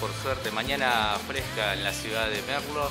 [0.00, 0.50] Por suerte.
[0.50, 2.90] Mañana fresca en la ciudad de Merlo.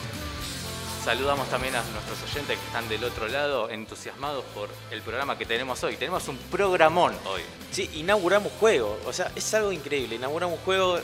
[1.04, 5.46] Saludamos también a nuestros oyentes que están del otro lado, entusiasmados por el programa que
[5.46, 5.96] tenemos hoy.
[5.96, 7.42] Tenemos un programón hoy.
[7.72, 9.00] Sí, inauguramos juego.
[9.06, 10.16] O sea, es algo increíble.
[10.16, 11.00] Inauguramos juego.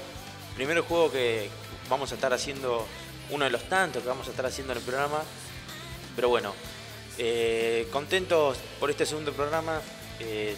[0.56, 1.50] Primero juego que
[1.90, 2.86] vamos a estar haciendo,
[3.30, 5.24] uno de los tantos que vamos a estar haciendo en el programa.
[6.16, 6.54] Pero bueno,
[7.18, 9.80] eh, contentos por este segundo programa.
[10.20, 10.56] eh,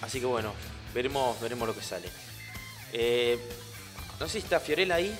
[0.00, 0.54] así que bueno,
[0.94, 2.08] veremos, veremos lo que sale.
[2.92, 3.38] Eh,
[4.22, 5.18] no sé si está Fiorella ahí.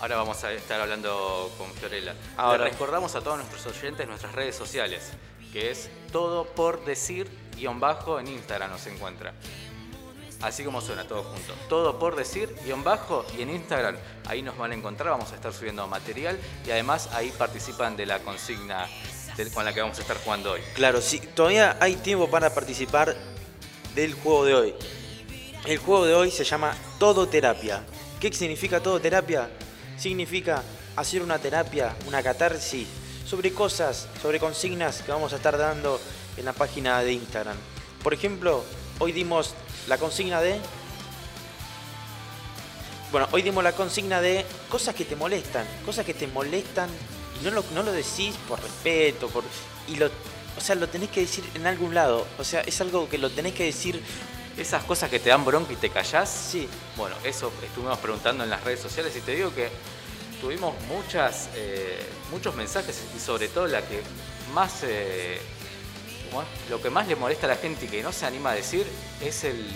[0.00, 2.16] Ahora vamos a estar hablando con Fiorella.
[2.36, 2.64] Ahora.
[2.64, 5.12] Le recordamos a todos nuestros oyentes nuestras redes sociales,
[5.52, 9.34] que es todo por decir guion bajo en Instagram nos encuentra.
[10.42, 11.54] Así como suena todo junto.
[11.68, 13.96] Todo por decir guion bajo y en Instagram
[14.26, 16.36] ahí nos van a encontrar, vamos a estar subiendo material
[16.66, 18.88] y además ahí participan de la consigna
[19.36, 20.60] del- con la que vamos a estar jugando hoy.
[20.74, 23.14] Claro, sí, todavía hay tiempo para participar
[23.94, 24.74] del juego de hoy.
[25.66, 27.82] El juego de hoy se llama Todo Terapia.
[28.20, 29.48] ¿Qué significa todo terapia?
[29.96, 30.62] Significa
[30.94, 32.86] hacer una terapia, una catarsis,
[33.26, 35.98] sobre cosas, sobre consignas que vamos a estar dando
[36.36, 37.56] en la página de Instagram.
[38.02, 38.62] Por ejemplo,
[38.98, 39.54] hoy dimos
[39.88, 40.60] la consigna de...
[43.10, 46.90] Bueno, hoy dimos la consigna de cosas que te molestan, cosas que te molestan
[47.40, 49.44] y no lo, no lo decís por respeto, por,
[49.88, 50.10] y lo,
[50.58, 52.26] o sea, lo tenés que decir en algún lado.
[52.38, 54.02] O sea, es algo que lo tenés que decir,
[54.56, 58.50] Esas cosas que te dan bronca y te callás, sí, Bueno, eso estuvimos preguntando en
[58.50, 59.68] las redes sociales y te digo que
[60.40, 61.98] tuvimos muchas, eh,
[62.30, 64.00] muchos mensajes y sobre todo la que
[64.52, 65.38] más, eh,
[66.70, 68.86] lo que más le molesta a la gente y que no se anima a decir
[69.20, 69.66] es el,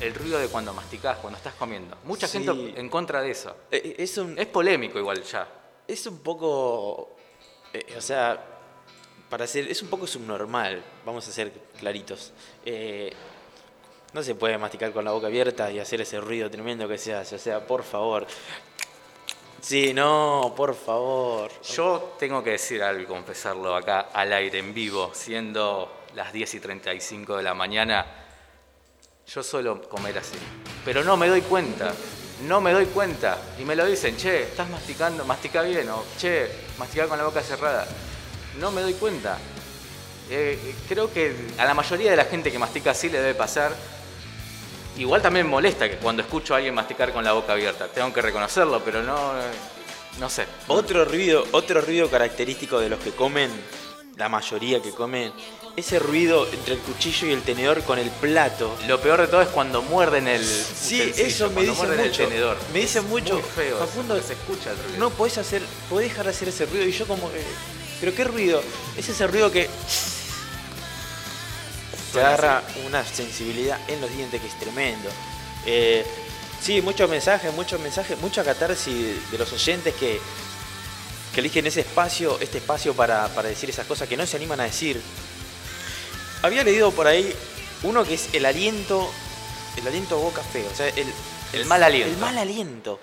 [0.00, 1.96] el ruido de cuando masticás, cuando estás comiendo.
[2.04, 2.42] Mucha Sí.
[2.44, 3.54] gente en contra de eso.
[3.70, 5.46] Eh, Es un, Es polémico igual ya.
[5.86, 7.16] es un poco,
[7.96, 8.42] o sea,
[9.30, 12.32] para ser, es un poco subnormal, vamos a ser claritos.
[14.14, 17.12] No se puede masticar con la boca abierta y hacer ese ruido tremendo que se
[17.12, 18.24] hace, o sea, por favor.
[19.60, 21.50] Sí, no, por favor.
[21.74, 26.54] Yo tengo que decir algo y confesarlo acá al aire, en vivo, siendo las 10
[26.54, 28.06] y 35 de la mañana.
[29.26, 30.38] Yo suelo comer así.
[30.84, 31.92] Pero no me doy cuenta.
[32.46, 33.38] No me doy cuenta.
[33.58, 35.88] Y me lo dicen, che, estás masticando, mastica bien.
[35.88, 37.84] O che, mastica con la boca cerrada.
[38.60, 39.38] No me doy cuenta.
[40.30, 43.74] Eh, creo que a la mayoría de la gente que mastica así le debe pasar.
[44.96, 47.88] Igual también molesta que cuando escucho a alguien masticar con la boca abierta.
[47.88, 49.32] Tengo que reconocerlo, pero no.
[50.18, 50.46] No sé.
[50.68, 53.50] Otro ruido, otro ruido característico de los que comen,
[54.16, 55.32] la mayoría que comen,
[55.76, 58.76] ese ruido entre el cuchillo y el tenedor con el plato.
[58.86, 60.44] Lo peor de todo es cuando muerden el.
[60.44, 62.22] Sí, eso me muerden mucho.
[62.22, 62.56] el tenedor.
[62.72, 63.34] Me dicen Es mucho.
[63.34, 63.78] Muy feo.
[63.78, 64.98] Facundo, se escucha el ruido.
[64.98, 67.42] No podés hacer, podés dejar de hacer ese ruido y yo como que.
[67.98, 68.62] Pero qué ruido.
[68.96, 69.68] Es ese ruido que
[72.14, 75.08] te Suena agarra una sensibilidad en los dientes que es tremendo.
[75.66, 76.04] Eh,
[76.60, 80.20] sí, muchos mensajes, muchos mensajes, mucha catarsis de los oyentes que,
[81.34, 84.60] que eligen ese espacio, este espacio para, para decir esas cosas que no se animan
[84.60, 85.00] a decir.
[86.42, 87.34] Había leído por ahí
[87.82, 89.10] uno que es el aliento,
[89.76, 91.06] el aliento boca feo, o sea, el,
[91.52, 92.12] El mal aliento.
[92.14, 93.00] El mal aliento.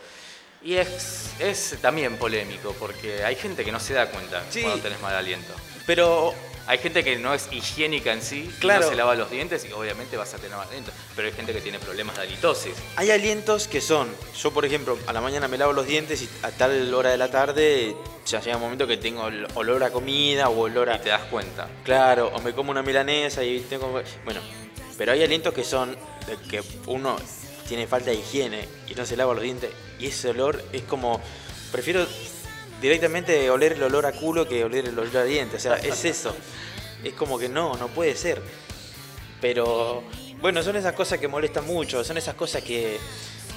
[0.63, 4.61] Y es, es también polémico porque hay gente que no se da cuenta Sí.
[4.61, 5.53] cuando tenés mal aliento.
[5.87, 6.35] Pero
[6.71, 8.85] Hay gente que no es higiénica en sí, y Claro.
[8.85, 10.93] no se lava los dientes y obviamente vas a tener mal aliento.
[11.17, 12.71] Pero hay gente que tiene problemas de halitosis.
[12.95, 14.07] hay alientos que son,
[14.41, 17.17] yo por ejemplo, a la mañana me lavo los dientes y a tal hora de
[17.17, 17.93] la tarde
[18.25, 21.01] ya llega un momento que tengo olor a comida o olor Y a...
[21.01, 21.67] te das cuenta.
[21.83, 24.01] Claro, o me como una milanesa y tengo...
[24.23, 24.39] Bueno,
[24.97, 27.17] pero hay alientos que son de que uno
[27.67, 31.19] tiene falta de higiene y no se lava los dientes y ese olor es como...
[31.73, 32.05] Prefiero
[32.81, 36.03] directamente oler el olor a culo que oler el olor a dientes, o sea, es
[36.05, 36.35] eso.
[37.03, 38.41] Es como que no, no puede ser.
[39.39, 40.03] Pero
[40.39, 42.97] bueno, son esas cosas que molestan mucho, son esas cosas que,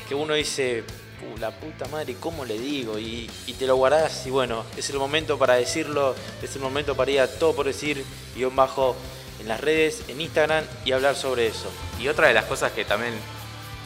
[0.09, 0.85] que uno dice,
[1.21, 2.99] "Pu, la puta madre, ¿cómo le digo?
[2.99, 6.95] Y, y te lo guardás y bueno, es el momento para decirlo, es el momento
[6.95, 8.05] para ir a todo por decir,
[8.35, 8.97] guion bajo
[9.41, 11.71] en las redes, en Instagram y hablar sobre eso.
[12.01, 13.15] Y otra de las cosas que también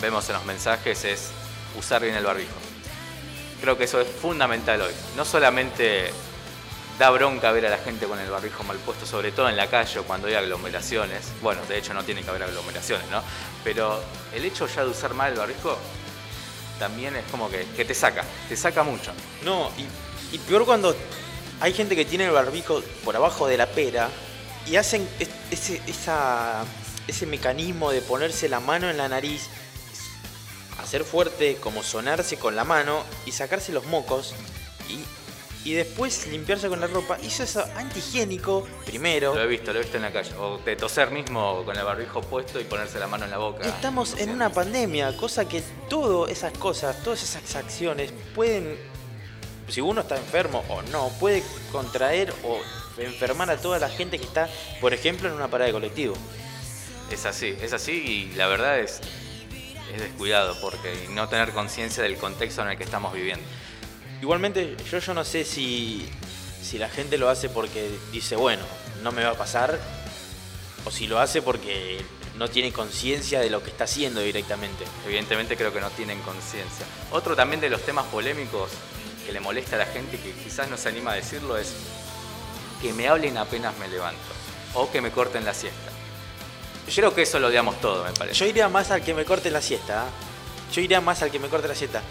[0.00, 1.30] vemos en los mensajes es
[1.76, 2.67] usar bien el barbijo.
[3.60, 4.92] Creo que eso es fundamental hoy.
[5.16, 6.10] No solamente
[6.98, 9.68] da bronca ver a la gente con el barbijo mal puesto, sobre todo en la
[9.68, 11.26] calle cuando hay aglomeraciones.
[11.42, 13.22] Bueno, de hecho no tiene que haber aglomeraciones, ¿no?
[13.64, 14.00] Pero
[14.34, 15.76] el hecho ya de usar mal el barbijo
[16.78, 19.12] también es como que, que te saca, te saca mucho.
[19.44, 20.94] No, y, y peor cuando
[21.60, 24.08] hay gente que tiene el barbijo por abajo de la pera
[24.66, 26.64] y hacen es- ese, esa,
[27.06, 29.48] ese mecanismo de ponerse la mano en la nariz,
[30.88, 34.34] hacer fuerte, como sonarse con la mano y sacarse los mocos
[34.88, 37.18] y, y después limpiarse con la ropa.
[37.22, 39.34] Y eso es antihigiénico, primero.
[39.34, 40.34] Lo he visto, lo he visto en la calle.
[40.38, 43.68] O de toser mismo con el barbijo puesto y ponerse la mano en la boca.
[43.68, 48.78] Estamos en una pandemia, cosa que todas esas cosas, todas esas acciones pueden,
[49.68, 52.60] si uno está enfermo o no, puede contraer o
[52.96, 54.48] enfermar a toda la gente que está,
[54.80, 56.14] por ejemplo, en una parada de colectivo.
[57.10, 59.02] Es así, es así y la verdad es,
[59.92, 63.44] es descuidado porque y no tener conciencia del contexto en el que estamos viviendo.
[64.20, 66.08] Igualmente, yo, yo no sé si,
[66.62, 68.62] si la gente lo hace porque dice, bueno,
[69.02, 69.78] no me va a pasar,
[70.84, 72.00] o si lo hace porque
[72.36, 74.84] no tiene conciencia de lo que está haciendo directamente.
[75.04, 76.86] Evidentemente creo que no tienen conciencia.
[77.10, 78.70] Otro también de los temas polémicos
[79.26, 81.74] que le molesta a la gente y que quizás no se anima a decirlo es
[82.80, 84.20] que me hablen apenas me levanto
[84.74, 85.97] o que me corten la siesta.
[86.88, 88.38] Yo creo que eso lo odiamos todo, me parece.
[88.38, 90.04] Yo iría más al que me corte la siesta.
[90.04, 90.06] ¿ah?
[90.72, 92.02] Yo iría más al que me corte la siesta.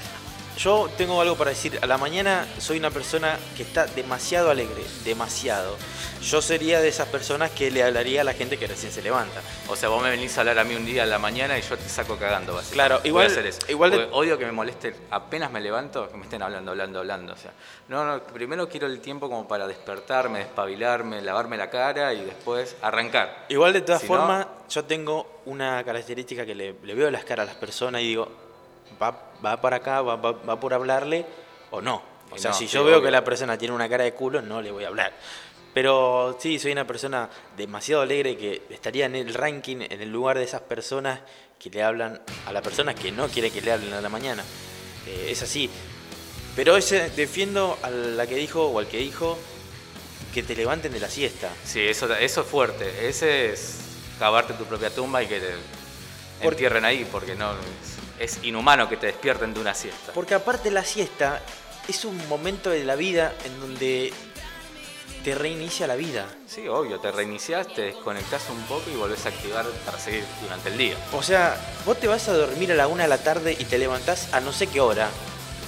[0.58, 1.78] Yo tengo algo para decir.
[1.82, 4.84] A la mañana soy una persona que está demasiado alegre.
[5.06, 5.78] Demasiado.
[6.22, 9.40] Yo sería de esas personas que le hablaría a la gente que recién se levanta.
[9.68, 11.62] O sea, vos me venís a hablar a mí un día a la mañana y
[11.62, 12.74] yo te saco cagando, básicamente.
[12.74, 13.60] Claro, Voy igual- a hacer eso.
[13.70, 17.34] igual de- odio que me moleste apenas me levanto, que me estén hablando, hablando, hablando.
[17.34, 17.52] O sea,
[17.90, 22.76] no, no, primero quiero el tiempo como para despertarme, despabilarme, lavarme la cara y después
[22.82, 23.46] arrancar.
[23.50, 27.24] Igual de todas Si no- formas, yo tengo una característica que le, le veo las
[27.26, 28.47] caras a las personas y digo,
[29.02, 31.26] va, va para acá, va, va- va por hablarle
[31.72, 32.02] o no.
[32.32, 33.06] O Y sea, no, si yo veo obvio.
[33.06, 35.14] que la persona tiene una cara de culo, no le voy a hablar.
[35.74, 40.38] Pero sí, soy una persona demasiado alegre que estaría en el ranking, en el lugar
[40.38, 41.20] de esas personas
[41.60, 44.44] que le hablan a las personas que no quiere que le hablen a la mañana.
[45.06, 45.70] Eh, es así.
[46.56, 49.38] Pero ese, defiendo a la que dijo o al que dijo
[50.34, 51.50] que te levanten de la siesta.
[51.64, 53.08] Sí, eso, eso es fuerte.
[53.08, 53.80] Ese es
[54.20, 55.52] cavarte tu propia tumba y que te
[56.42, 60.14] Porque- entierren ahí, porque no es, es inhumano que te despierten de una siesta.
[60.14, 61.42] Porque aparte la siesta
[61.88, 64.14] es un momento de la vida en donde
[65.24, 66.26] te reinicia la vida.
[66.48, 70.70] Sí, obvio, te reiniciás, te desconectás un poco y volvés a activar para seguir durante
[70.70, 70.96] el día.
[71.14, 73.78] O sea, vos te vas a dormir a la una de la tarde y te
[73.78, 75.10] levantás a no sé qué hora.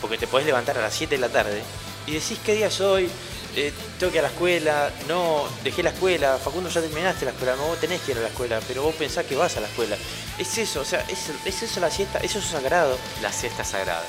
[0.01, 1.61] porque te podés levantar a las 7 de la tarde
[2.07, 3.09] y decís qué día es hoy,
[3.55, 7.31] eh, tengo que ir a la escuela, no, dejé la escuela, Facundo ya terminaste la
[7.31, 9.61] escuela, no, vos tenés que ir a la escuela, pero vos pensás que vas a
[9.61, 9.97] la escuela.
[10.37, 12.97] Es eso, o sea, es, es eso la siesta, eso es sagrado.
[13.21, 14.05] La siesta sagrada.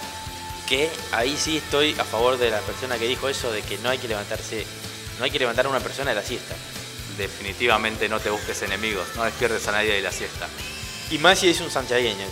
[0.68, 3.88] Que ahí sí estoy a favor de la persona que dijo eso de que no
[3.88, 4.64] hay que levantarse,
[5.18, 6.54] no hay que levantar a una persona de la siesta.
[7.16, 10.49] Definitivamente no te busques enemigos, no despiertes a nadie de la siesta.
[11.11, 12.26] Y más si es un santiagueño.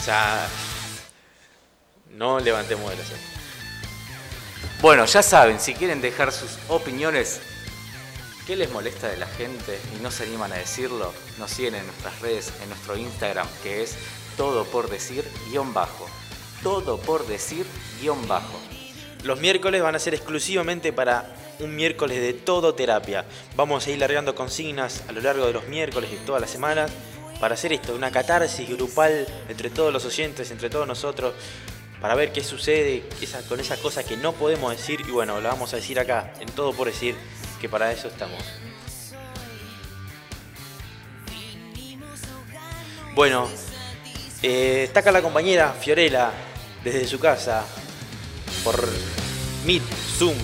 [0.00, 0.48] O sea,
[2.16, 3.33] no levantemos de la siesta.
[4.80, 7.40] Bueno, ya saben, si quieren dejar sus opiniones,
[8.46, 11.12] ¿qué les molesta de la gente y no se animan a decirlo?
[11.38, 13.96] Nos siguen en nuestras redes, en nuestro Instagram, que es
[14.36, 16.06] todo por decir guion bajo.
[16.62, 17.66] Todo por decir
[18.28, 18.60] bajo.
[19.22, 23.24] Los miércoles van a ser exclusivamente para un miércoles de todo terapia.
[23.56, 26.90] Vamos a ir largando consignas a lo largo de los miércoles y todas las semanas
[27.40, 31.34] para hacer esto, una catarsis grupal entre todos los oyentes, entre todos nosotros,
[32.04, 35.48] para ver qué sucede esa- con esas cosas que no podemos decir y bueno, la
[35.48, 37.16] vamos a decir acá, en todo por decir,
[37.62, 38.44] que para eso estamos.
[43.14, 43.48] Bueno,
[44.42, 46.30] eh, está acá la compañera Fiorella
[46.84, 47.64] desde su casa
[48.62, 48.86] por
[49.64, 49.82] Meet,
[50.18, 50.36] Zoom,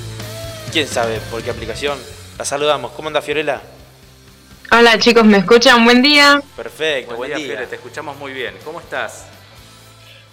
[0.73, 1.99] quién sabe por qué aplicación.
[2.39, 2.93] La saludamos.
[2.93, 3.61] ¿Cómo anda Fiorella?
[4.73, 5.85] Hola chicos, ¿me escuchan?
[5.85, 6.43] Buen día.
[6.57, 7.47] Perfecto, Buen, buen, día, día.
[7.49, 8.55] Fiore, te escuchamos muy bien.
[8.65, 9.27] ¿Cómo estás?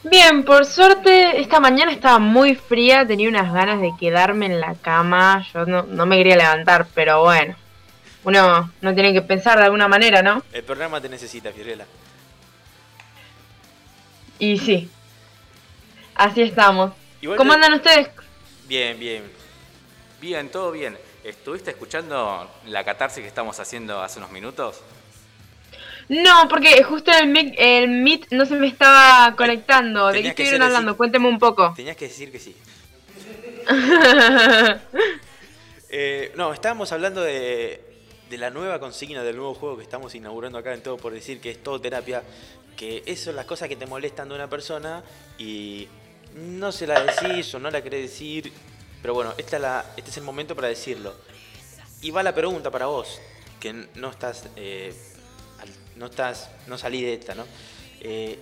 [0.09, 4.75] Bien, por suerte esta mañana estaba muy fría, tenía unas ganas de quedarme en la
[4.75, 7.55] cama, yo no, no me quería levantar, pero bueno,
[8.23, 10.43] uno no tiene que pensar de alguna manera, ¿no?
[10.53, 11.85] El programa te necesita, Fiorella.
[14.39, 14.89] Y sí,
[16.15, 16.93] así estamos.
[17.21, 18.09] Igual ¿Cómo te- andan ustedes?
[18.67, 19.23] Bien, bien.
[20.21, 20.97] Bien, todo bien.
[21.23, 24.81] ¿Estuviste escuchando la catarsis que estamos haciendo hace unos minutos?
[26.09, 30.07] No, porque justo el mic, el Meet no se me estaba conectando.
[30.07, 30.95] ¿De qué estuvieron hablando?
[30.95, 31.73] Cuénteme un poco.
[31.75, 32.55] Tenías que decir que sí.
[35.89, 37.81] Eh, no, estábamos hablando de,
[38.29, 41.39] de la nueva consigna del nuevo juego que estamos inaugurando acá en Todo por Decir,
[41.39, 42.23] que es todo terapia,
[42.75, 45.01] que eso son las cosas que te molestan de una persona
[45.37, 45.87] y
[46.35, 48.51] no se la decís o no la querés decir,
[49.01, 51.15] pero bueno, esta es la, este es el momento para decirlo.
[52.01, 53.19] Y va la pregunta para vos,
[53.59, 54.93] que no estás, eh,
[55.97, 57.43] no estás, no salí de esta, ¿no?
[58.01, 58.39] Eh,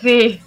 [0.00, 0.40] sí.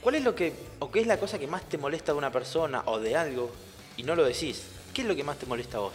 [0.00, 2.30] ¿Cuál es lo que, o qué es la cosa que más te molesta de una
[2.30, 3.50] persona o de algo
[3.96, 4.66] y no lo decís?
[4.94, 5.94] ¿Qué es lo que más te molesta a vos?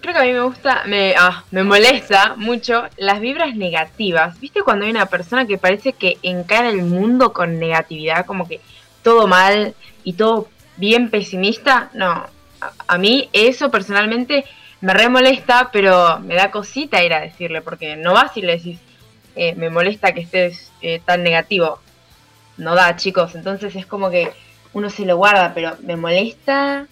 [0.00, 4.38] Creo que a mí me gusta, me, ah, me molesta mucho las vibras negativas.
[4.40, 8.60] ¿Viste cuando hay una persona que parece que encara el mundo con negatividad, como que
[9.02, 11.90] todo mal y todo bien pesimista?
[11.94, 12.10] No,
[12.60, 14.44] a, a mí eso personalmente
[14.82, 18.56] me re molesta, pero me da cosita ir a decirle, porque no vas y le
[18.58, 18.78] decís,
[19.34, 21.80] eh, me molesta que estés eh, tan negativo.
[22.58, 24.30] No da, chicos, entonces es como que
[24.74, 26.86] uno se lo guarda, pero me molesta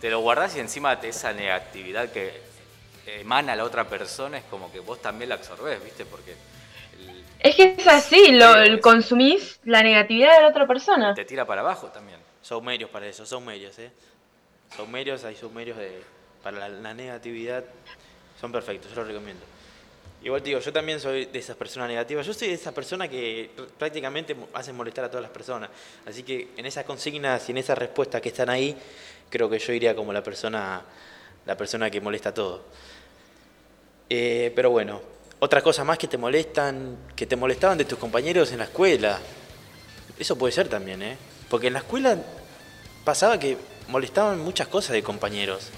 [0.00, 2.40] Te lo guardás y encima de esa negatividad que
[3.06, 6.04] emana la otra persona es como que vos también la absorbés, ¿viste?
[6.04, 6.32] Porque
[6.98, 11.14] el- Es que es así, lo, el consumís la negatividad de la otra persona.
[11.14, 12.18] te tira para abajo también.
[12.42, 13.90] Son medios para eso, son medios, ¿eh?
[14.76, 16.02] Son medios, hay son medios de,
[16.42, 17.64] para la, la negatividad.
[18.40, 19.44] Son perfectos, yo los recomiendo.
[20.22, 22.26] Igual te digo, yo también soy de esas personas negativas.
[22.26, 25.70] Yo soy de esa persona que prácticamente hacen molestar a todas las personas.
[26.06, 28.76] Así que en esas consignas y en esas respuestas que están ahí,
[29.30, 30.82] creo que yo iría como la persona,
[31.46, 32.64] la persona que molesta todo.
[34.10, 35.00] Eh, pero bueno,
[35.38, 39.18] otras cosas más que te molestan, que te molestaban de tus compañeros en la escuela.
[40.18, 41.16] Eso puede ser también, ¿eh?
[41.48, 42.18] Porque en la escuela
[43.04, 43.56] pasaba que
[43.88, 45.70] molestaban muchas cosas de compañeros.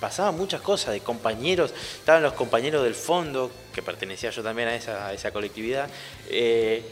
[0.00, 1.72] Pasaban muchas cosas de compañeros.
[1.98, 5.88] Estaban los compañeros del fondo, que pertenecía yo también a esa, esa colectividad.
[6.28, 6.82] Eh,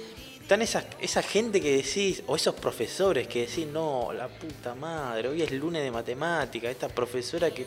[0.42, 5.28] están esa, esa gente que decís, o esos profesores que decís, no, la puta madre,
[5.28, 7.66] hoy es lunes de matemática, esta profesora que.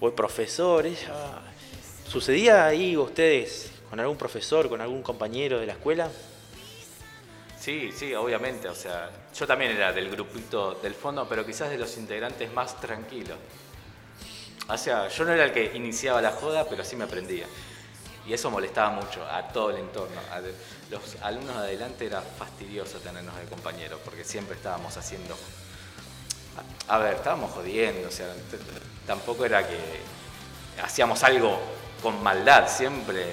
[0.00, 1.40] O el profesor, ella.
[2.08, 6.10] ¿Sucedía ahí ustedes con algún profesor, con algún compañero de la escuela?
[7.58, 8.68] Sí, sí, obviamente.
[8.68, 12.80] O sea, yo también era del grupito del fondo, pero quizás de los integrantes más
[12.80, 13.36] tranquilos.
[14.68, 17.46] O sea, yo no era el que iniciaba la joda, pero sí me aprendía.
[18.26, 20.20] Y eso molestaba mucho a todo el entorno.
[20.32, 20.40] A
[20.90, 25.36] los alumnos de adelante era fastidioso tenernos de compañeros, porque siempre estábamos haciendo...
[26.88, 28.26] A, ver, estábamos jodiendo, o sea,
[29.06, 29.78] tampoco era que
[30.82, 31.60] hacíamos algo
[32.02, 33.24] con maldad, siempre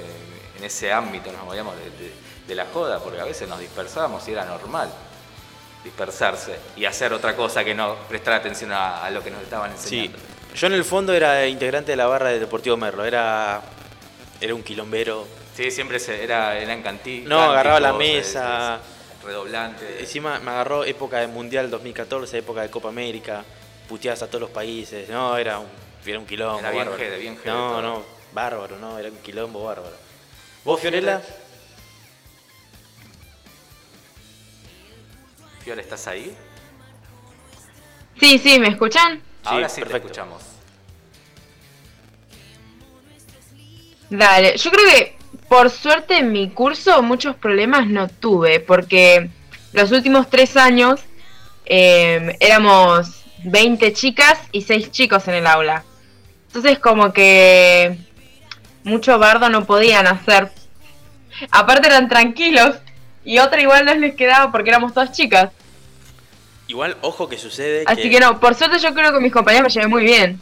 [0.58, 2.14] en ese ámbito nos movíamos de, de-
[2.48, 4.92] de la joda, porque a veces nos dispersábamos y era normal
[5.84, 9.72] dispersarse y hacer otra cosa que no prestar atención a, a lo que nos estaban
[9.78, 10.18] Sí, enseñando.
[10.56, 13.62] Yo en el fondo era integrante de la barra del Deportivo Merlo, era,
[14.40, 15.28] era un quilombero.
[15.56, 18.80] Sí, siempre se, era, era en canti- No, agarraba la mesa,
[19.24, 20.00] redoblante.
[20.00, 23.44] Encima me agarró época de Mundial 2014, época de Copa América,
[23.88, 25.10] puteadas a todos los países.
[25.10, 25.68] No, era un,
[26.06, 26.60] era un quilombo.
[26.60, 27.04] Era bien bárbaro.
[27.04, 27.82] jede, bien jede No, todo.
[27.82, 29.96] no, bárbaro, no, era un quilombo bárbaro.
[30.66, 31.22] ¿Vos, Fiorella?
[35.64, 36.36] Fiora, ¿estás ahí?
[38.20, 39.22] Sí, sí, ¿me escuchan?
[39.44, 40.08] Ahora sí perfecto.
[40.08, 40.44] te escuchamos.
[44.10, 49.30] Dale, yo creo que por suerte en mi curso muchos problemas no tuve, porque
[49.72, 51.00] los últimos tres años
[51.66, 55.84] eh, éramos 20 chicas y 6 chicos en el aula.
[56.48, 57.98] Entonces como que
[58.84, 60.52] mucho bardo no podían hacer.
[61.52, 62.78] Aparte eran tranquilos
[63.26, 65.52] y otra igual no les quedaba porque éramos todas chicas.
[66.74, 69.70] Igual, ojo que sucede Así que no, por suerte yo creo que mis compañeros me
[69.82, 70.42] llevé muy bien.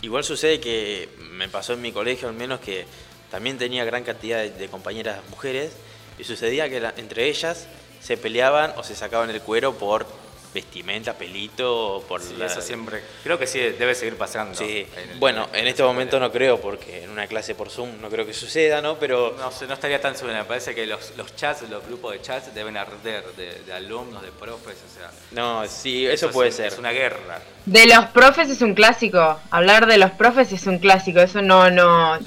[0.00, 2.86] Igual sucede que me pasó en mi colegio al menos que
[3.30, 5.72] también tenía gran cantidad de, de compañeras mujeres
[6.18, 7.66] y sucedía que la- entre ellas
[8.00, 10.06] se peleaban o se sacaban el cuero por
[10.52, 12.46] vestimenta, pelito, por Sí, la...
[12.46, 13.02] eso siempre.
[13.22, 14.54] Creo que sí debe seguir pasando.
[14.58, 18.00] Sí, en el- bueno, en este momento no creo porque en una clase por Zoom
[18.00, 18.96] no creo que suceda, ¿no?
[18.98, 20.36] Pero No sé, no estaría tan seguro.
[20.36, 24.22] Me parece que los, los chats, los grupos de chats deben arder de, de alumnos,
[24.22, 25.10] de profes, o sea.
[25.30, 26.66] no, sí, eso, puede es, ser.
[26.66, 27.40] Es una guerra.
[27.66, 29.38] De los profes es un clásico.
[29.50, 31.20] Hablar de los profes es un clásico.
[31.20, 32.18] Eso no, no,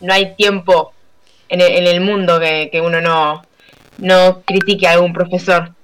[0.00, 0.92] no hay tiempo
[1.48, 3.42] en el, en el mundo que, que uno no,
[3.98, 5.74] no critique a algún profesor.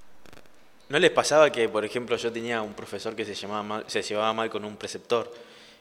[0.95, 4.01] ¿No les pasaba que, por ejemplo, yo tenía un profesor que se, llamaba mal- se
[4.01, 5.29] llevaba mal con un preceptor?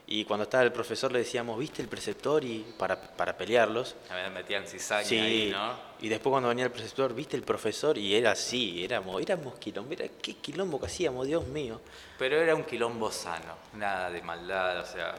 [0.08, 2.42] Y cuando estaba el profesor le decíamos, ¿viste el preceptor?
[2.42, 3.94] Y para, para pelearlos.
[4.10, 5.72] A ver, metían cizaña Sí, ahí, ¿no?
[6.00, 7.96] y después cuando venía el preceptor, ¿viste el profesor?
[7.96, 11.80] Y era así, éramos, éramos quilombo, era qué quilombo que hacíamos, Dios mío.
[12.18, 15.14] Pero era un quilombo sano, nada de maldad, o sea,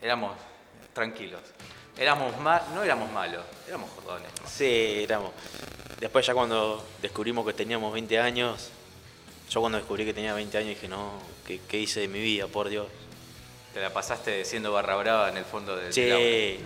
[0.00, 0.36] éramos
[0.92, 1.40] tranquilos.
[1.98, 4.30] Éramos ma- no éramos malos, éramos jodones.
[4.40, 4.48] ¿no?
[4.48, 5.32] Sí, éramos.
[5.98, 8.70] Después ya cuando descubrimos que teníamos 20 años,
[9.50, 11.12] yo cuando descubrí que tenía 20 años dije, no,
[11.46, 12.86] ¿qué, qué hice de mi vida, por Dios?
[13.72, 16.58] Te la pasaste siendo barra brava en el fondo del Sí, del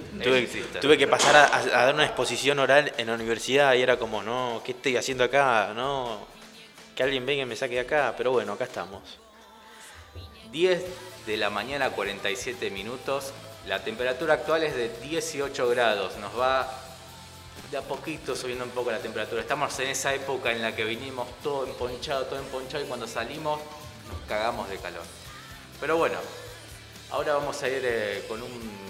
[0.80, 4.22] tuve, que pasar a, a dar una exposición oral en la universidad y era como,
[4.22, 5.72] no, ¿qué estoy haciendo acá?
[5.74, 6.26] No,
[6.94, 9.18] que alguien venga y me saque de acá, pero bueno, acá estamos.
[10.52, 10.84] 10
[11.26, 13.32] de la mañana, 47 minutos.
[13.66, 16.16] La temperatura actual es de 18 grados.
[16.18, 16.81] Nos va
[17.70, 19.40] de a poquito subiendo un poco la temperatura.
[19.40, 23.58] Estamos en esa época en la que vinimos todo emponchado, todo emponchado y cuando salimos
[24.08, 25.02] nos cagamos de calor.
[25.80, 26.18] Pero bueno,
[27.10, 28.82] ahora vamos a ir eh, con un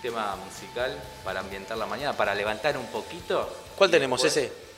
[0.00, 3.48] tema musical para ambientar la mañana, para levantar un poquito.
[3.76, 4.71] ¿Cuál tenemos después- ese?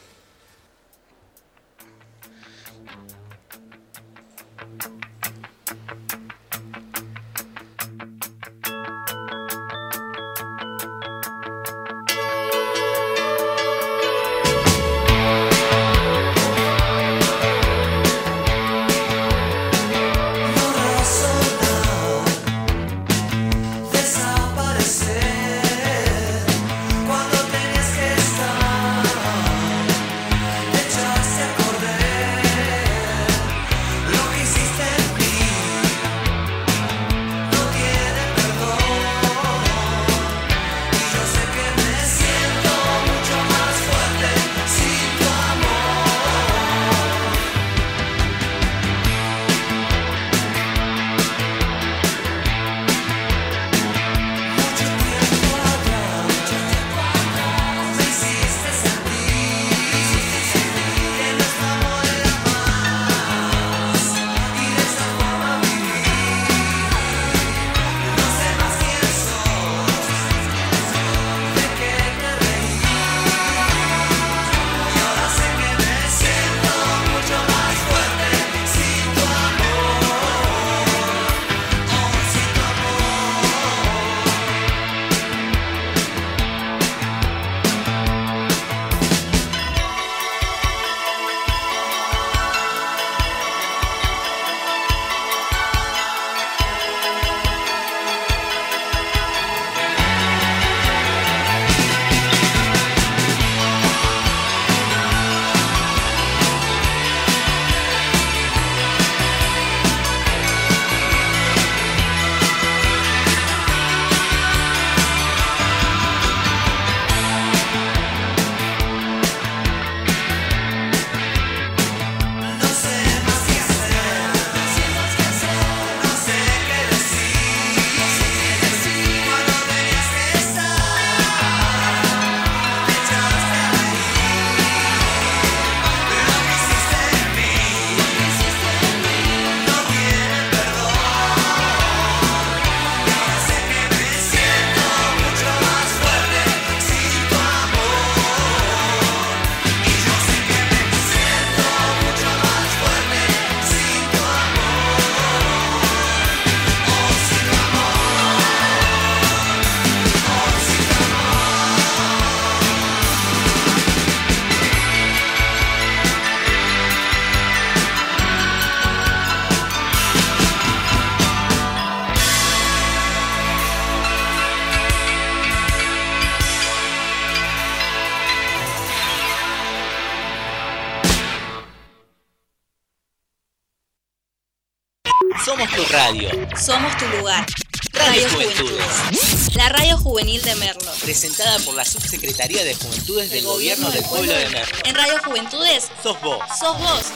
[185.55, 186.31] Somos tu radio.
[186.59, 187.47] Somos tu lugar.
[187.93, 188.87] Radio Radio Juventudes.
[188.88, 189.55] Juventudes.
[189.55, 190.90] La radio juvenil de Merlo.
[191.01, 194.77] Presentada por la Subsecretaría de Juventudes del Gobierno del Pueblo de Merlo.
[194.85, 196.40] En Radio Juventudes Sos vos.
[196.59, 197.12] sos vos.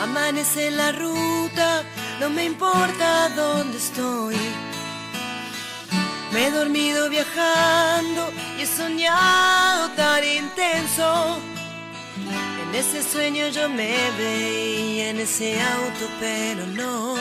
[0.00, 1.82] Amanece la ruta,
[2.20, 4.36] no me importa dónde estoy.
[6.30, 11.40] Me he dormido viajando y he soñado tan intenso.
[12.74, 17.14] En ese sueño yo me veía en ese auto, pero no.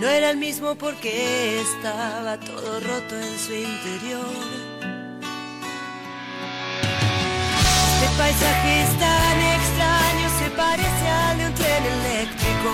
[0.00, 4.36] No era el mismo porque estaba todo roto en su interior.
[7.94, 12.70] Este paisaje es tan extraño, se parece al de un tren eléctrico.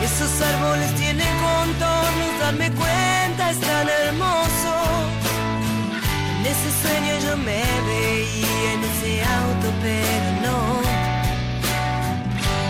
[0.00, 4.77] Esos árboles tienen contornos, darme cuenta es tan hermoso.
[6.48, 10.58] Ese sueño yo me veía en ese auto, pero no.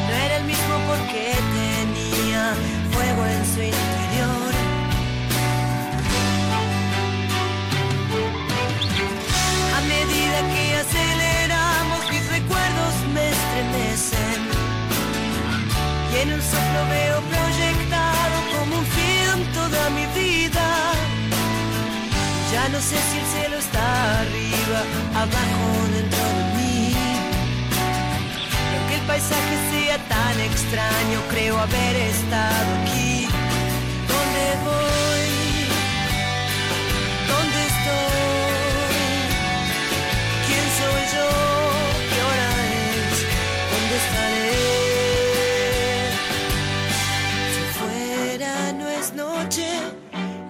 [0.07, 2.55] No era el mismo porque tenía
[2.91, 4.53] fuego en su interior.
[9.77, 14.41] A medida que aceleramos, mis recuerdos me estremecen.
[16.13, 20.18] Y en un soplo veo proyectado como un film toda mi vida.
[22.71, 24.81] No sé si el cielo está arriba,
[25.15, 26.95] abajo, dentro de mí.
[28.71, 33.27] Y aunque el paisaje sea tan extraño, creo haber estado aquí.
[34.13, 35.33] ¿Dónde voy?
[37.33, 38.27] ¿Dónde estoy?
[40.47, 41.29] ¿Quién soy yo?
[42.11, 43.17] ¿Qué hora es?
[43.73, 44.61] ¿Dónde estaré?
[47.55, 49.69] Si fuera no es noche,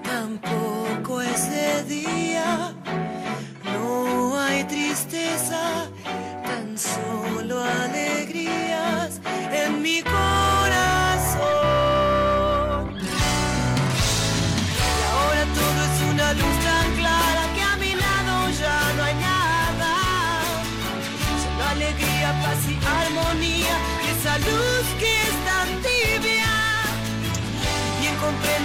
[0.03, 0.78] tampoco
[1.89, 2.75] día.
[3.65, 5.89] No hay tristeza,
[6.45, 9.21] tan solo alegrías
[9.53, 10.58] en mi corazón.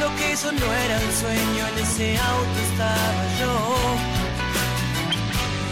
[0.04, 1.68] Comprendo que eso no era un sueño.
[1.68, 3.54] En ese auto estaba yo.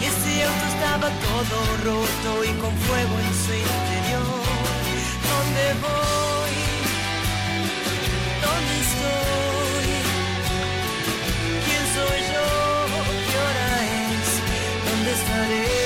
[0.00, 4.42] Y ese auto estaba todo roto y con fuego en su interior.
[5.30, 6.56] ¿Dónde voy?
[8.44, 9.88] ¿Dónde estoy?
[11.64, 12.48] ¿Quién soy yo?
[13.28, 14.28] ¿Qué hora es?
[14.88, 15.81] ¿Dónde estaré?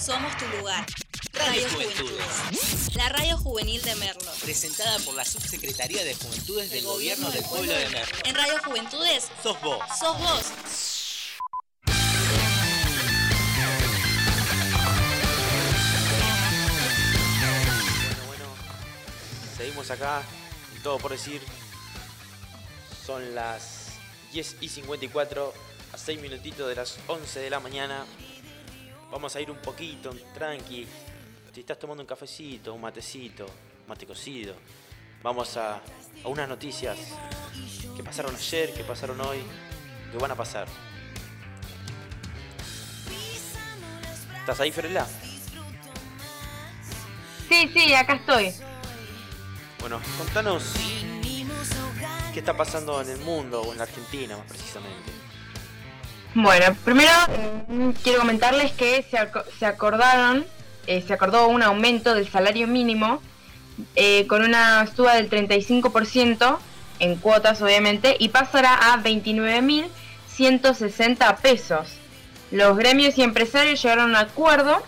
[0.00, 0.86] Somos tu lugar.
[1.34, 2.26] Radio Radio Juventudes.
[2.26, 2.96] Juventudes.
[2.96, 4.32] La radio juvenil de Merlo.
[4.42, 8.18] Presentada por la Subsecretaría de Juventudes del Gobierno del Pueblo de Merlo.
[8.24, 9.78] En Radio Juventudes Sos vos.
[9.98, 10.44] sos vos.
[17.46, 18.44] Bueno, bueno,
[19.56, 20.22] seguimos acá,
[20.74, 21.42] en todo por decir.
[23.04, 23.88] Son las
[24.32, 25.52] 10 y 54,
[25.92, 28.06] a 6 minutitos de las 11 de la mañana.
[29.10, 30.86] Vamos a ir un poquito, tranqui.
[31.52, 33.44] Si estás tomando un cafecito, un matecito,
[33.88, 34.54] mate cocido,
[35.22, 35.76] vamos a,
[36.24, 36.96] a unas noticias
[37.96, 39.42] que pasaron ayer, que pasaron hoy,
[40.12, 40.68] que van a pasar.
[44.38, 45.06] ¿Estás ahí, Ferela?
[47.48, 48.54] Sí, sí, acá estoy.
[49.80, 50.72] Bueno, contanos
[52.32, 55.19] qué está pasando en el mundo o en la Argentina más precisamente.
[56.34, 57.10] Bueno, primero
[57.68, 60.46] mm, quiero comentarles que se, aco- se acordaron,
[60.86, 63.20] eh, se acordó un aumento del salario mínimo
[63.96, 66.58] eh, con una suba del 35%
[67.00, 71.88] en cuotas obviamente y pasará a 29.160 pesos.
[72.50, 74.82] Los gremios y empresarios llegaron a un acuerdo,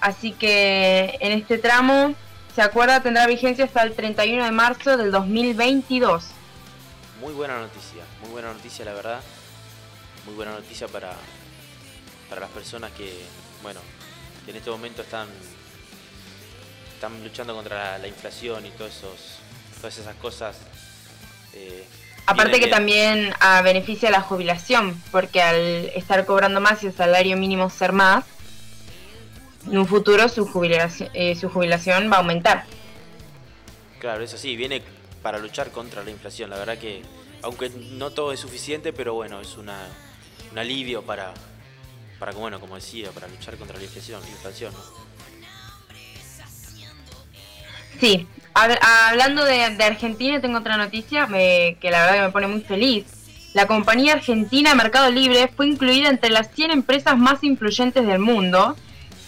[0.00, 2.14] así que en este tramo
[2.54, 6.24] se acuerda tendrá vigencia hasta el 31 de marzo del 2022.
[7.20, 9.20] Muy buena noticia, muy buena noticia la verdad.
[10.26, 11.14] Muy buena noticia para,
[12.28, 13.26] para las personas que,
[13.62, 13.80] bueno,
[14.44, 15.28] que en este momento están,
[16.94, 19.38] están luchando contra la, la inflación y todos esos,
[19.80, 20.56] todas esas cosas.
[21.52, 21.88] eh,
[22.26, 22.70] Aparte que bien.
[22.70, 25.56] también ah, beneficia la jubilación, porque al
[25.94, 28.24] estar cobrando más y el salario mínimo ser más,
[29.66, 32.66] en un futuro su jubilación, eh, su jubilación va a aumentar.
[33.98, 34.82] Claro, eso sí, viene
[35.22, 36.50] para luchar contra la inflación.
[36.50, 37.08] La verdad que,
[37.42, 39.98] aunque no todo es suficiente, pero bueno, es una,
[40.56, 41.34] un alivio para,
[42.18, 44.22] para, bueno, como decía, para luchar contra la inflación.
[44.22, 44.72] la inflación.
[48.00, 52.62] Sí, hab- hablando de, Argentina, tengo otra noticia que la verdad que me pone muy
[52.62, 53.04] feliz.
[53.52, 58.76] La compañía argentina Mercado Libre fue incluida entre las 100 empresas más influyentes del mundo,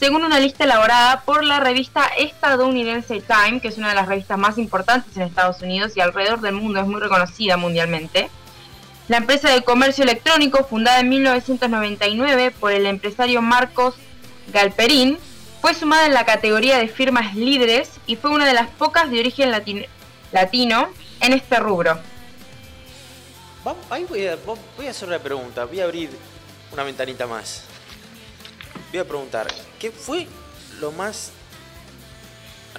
[0.01, 4.39] según una lista elaborada por la revista estadounidense Time, que es una de las revistas
[4.39, 8.31] más importantes en Estados Unidos y alrededor del mundo es muy reconocida mundialmente.
[9.09, 13.95] La empresa de comercio electrónico, fundada en 1999 por el empresario Marcos
[14.53, 15.19] Galperín,
[15.63, 19.19] fue sumada en la categoría de firmas líderes y fue una de las pocas de
[19.21, 19.87] origen latin-
[20.31, 20.89] latino
[21.21, 21.99] en este rubro.
[23.91, 26.11] Ahí voy a, vo- voy a hacer una pregunta, voy a abrir
[26.73, 27.65] una ventanita más.
[28.91, 29.47] Voy a preguntar,
[29.79, 30.27] ¿qué fue
[30.81, 31.33] lo más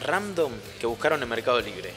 [0.04, 1.94] random que buscaron en Mercado Libre?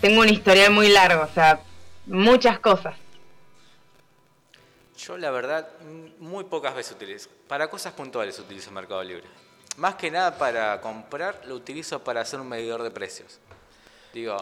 [0.00, 1.60] Tengo un historial muy largo, o sea,
[2.06, 2.94] muchas cosas.
[4.96, 5.68] Yo la verdad
[6.18, 7.28] muy pocas veces utilizo.
[7.48, 9.24] Para cosas puntuales utilizo Mercado Libre.
[9.76, 13.40] Más que nada para comprar lo utilizo para hacer un medidor de precios.
[14.12, 14.36] Digo,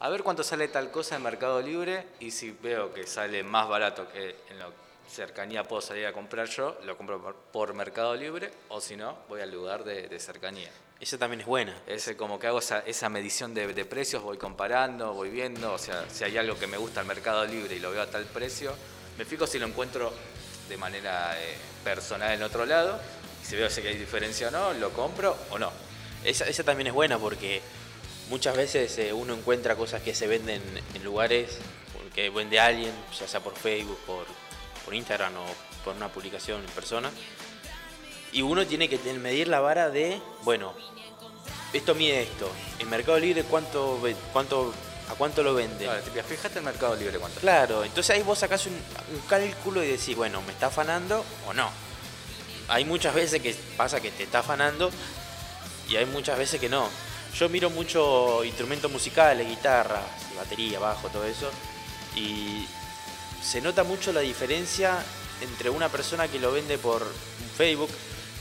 [0.00, 3.68] a ver cuánto sale tal cosa en Mercado Libre y si veo que sale más
[3.68, 4.68] barato que en la
[5.08, 9.40] cercanía puedo salir a comprar yo, lo compro por Mercado Libre o si no, voy
[9.40, 10.70] al lugar de, de cercanía.
[11.00, 11.74] Esa también es buena.
[11.86, 15.78] Ese como que hago esa, esa medición de, de precios, voy comparando, voy viendo, o
[15.78, 18.24] sea, si hay algo que me gusta en Mercado Libre y lo veo a tal
[18.24, 18.74] precio,
[19.18, 20.12] me fijo si lo encuentro
[20.68, 22.98] de manera eh, personal en otro lado,
[23.42, 25.70] y si veo si hay diferencia o no, lo compro o no.
[26.24, 27.60] Esa, esa también es buena porque
[28.30, 30.62] muchas veces eh, uno encuentra cosas que se venden
[30.94, 31.58] en lugares
[32.14, 34.24] que vende alguien, ya sea por Facebook, por,
[34.84, 35.44] por Instagram o
[35.84, 37.10] por una publicación en persona.
[38.34, 40.74] Y uno tiene que medir la vara de, bueno,
[41.72, 42.50] esto mide esto.
[42.80, 43.98] En Mercado Libre, ¿cuánto,
[44.32, 44.74] cuánto,
[45.08, 45.88] ¿a cuánto lo venden?
[45.88, 47.40] Ahora, te fíjate en Mercado Libre cuánto.
[47.40, 51.54] Claro, entonces ahí vos sacás un, un cálculo y decís, bueno, ¿me está afanando o
[51.54, 51.70] no?
[52.68, 54.90] Hay muchas veces que pasa que te está afanando
[55.88, 56.88] y hay muchas veces que no.
[57.38, 60.02] Yo miro mucho instrumentos musicales, guitarras,
[60.36, 61.50] batería, bajo, todo eso,
[62.16, 62.66] y
[63.42, 65.04] se nota mucho la diferencia
[65.40, 67.04] entre una persona que lo vende por
[67.56, 67.90] Facebook,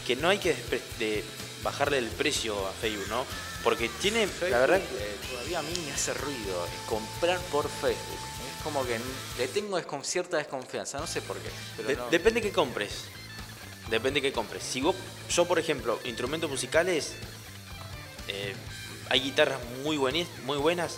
[0.05, 0.55] que no hay que
[0.99, 1.23] de
[1.63, 3.25] bajarle el precio a Facebook, ¿no?
[3.63, 8.19] Porque tiene, la verdad, eh, todavía a mí me hace ruido es comprar por Facebook.
[8.57, 8.99] Es como que
[9.37, 11.49] le tengo descon- cierta desconfianza, no sé por qué.
[11.77, 13.05] Pero De- no- Depende que compres.
[13.89, 14.63] Depende que compres.
[14.63, 14.95] Si vos,
[15.29, 17.13] yo por ejemplo, instrumentos musicales,
[18.27, 18.53] eh,
[19.09, 20.97] hay guitarras muy buenas, muy buenas,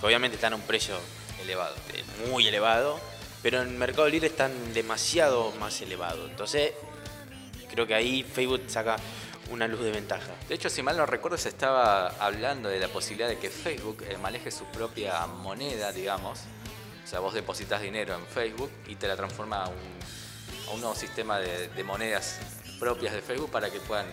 [0.00, 0.96] que obviamente están a un precio
[1.42, 2.98] elevado, eh, muy elevado,
[3.42, 6.30] pero en Mercado Libre están demasiado más elevados.
[6.30, 6.72] Entonces,
[7.74, 8.96] creo que ahí Facebook saca
[9.50, 10.32] una luz de ventaja.
[10.48, 14.04] De hecho, si mal no recuerdo, se estaba hablando de la posibilidad de que Facebook
[14.08, 16.40] eh, maneje su propia moneda, digamos.
[17.04, 20.80] O sea, vos depositas dinero en Facebook y te la transforma a un, a un
[20.80, 22.38] nuevo sistema de, de monedas
[22.78, 24.06] propias de Facebook para que puedan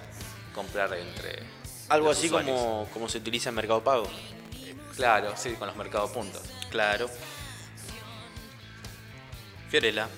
[0.54, 1.44] comprar entre.
[1.88, 2.60] Algo así usuarios.
[2.60, 4.08] como, como se utiliza en Mercado Pago.
[4.96, 6.42] Claro, sí, con los mercados puntos.
[6.70, 7.10] Claro.
[9.70, 10.10] Fiorella.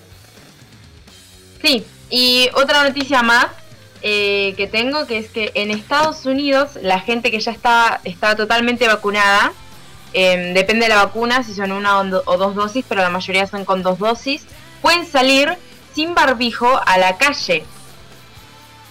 [1.62, 1.84] Sí,
[2.20, 3.46] y otra noticia más
[4.02, 8.36] eh, que tengo, que es que en Estados Unidos la gente que ya está, está
[8.36, 9.52] totalmente vacunada,
[10.12, 13.08] eh, depende de la vacuna, si son una o do- o dos dosis, pero la
[13.10, 14.42] mayoría son con dos dosis,
[14.82, 15.56] pueden salir
[15.94, 17.64] sin barbijo a la calle.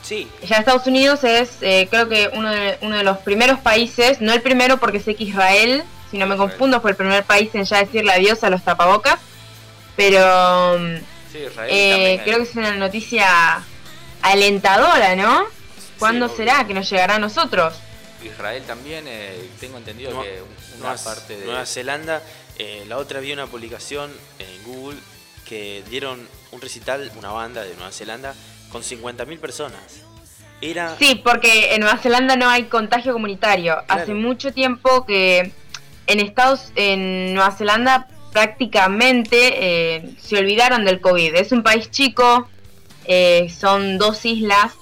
[0.01, 4.19] Sí, Ya Estados Unidos es, eh, creo que uno de, uno de los primeros países,
[4.19, 7.49] no el primero porque sé que Israel, si no me confundo, fue el primer país
[7.55, 9.17] en ya decirle adiós a los tapabocas,
[9.95, 10.77] pero...
[11.34, 12.19] Sí, Israel eh, también.
[12.24, 13.63] creo que es una noticia
[14.22, 15.46] alentadora, ¿no?
[15.98, 17.74] ¿Cuándo será que nos llegará a nosotros?
[18.24, 20.43] Israel también, eh, tengo entendido que
[20.78, 21.46] una Nueva, parte de.
[21.46, 22.22] Nueva Zelanda,
[22.60, 25.00] eh, la otra vi una publicación en Google
[25.43, 28.36] que dieron un recital, una banda de Nueva Zelanda,
[28.72, 29.82] con 50.000 personas.
[30.62, 30.96] Era.
[31.00, 33.84] Sí, porque en Nueva Zelanda no hay contagio comunitario.
[33.88, 34.04] Claro.
[34.04, 35.52] Hace mucho tiempo que
[36.06, 39.38] en Estados, en Nueva Zelanda prácticamente
[39.96, 41.36] eh, se olvidaron del COVID.
[41.36, 42.50] Es un país chico,
[43.06, 44.74] eh, son dos islas,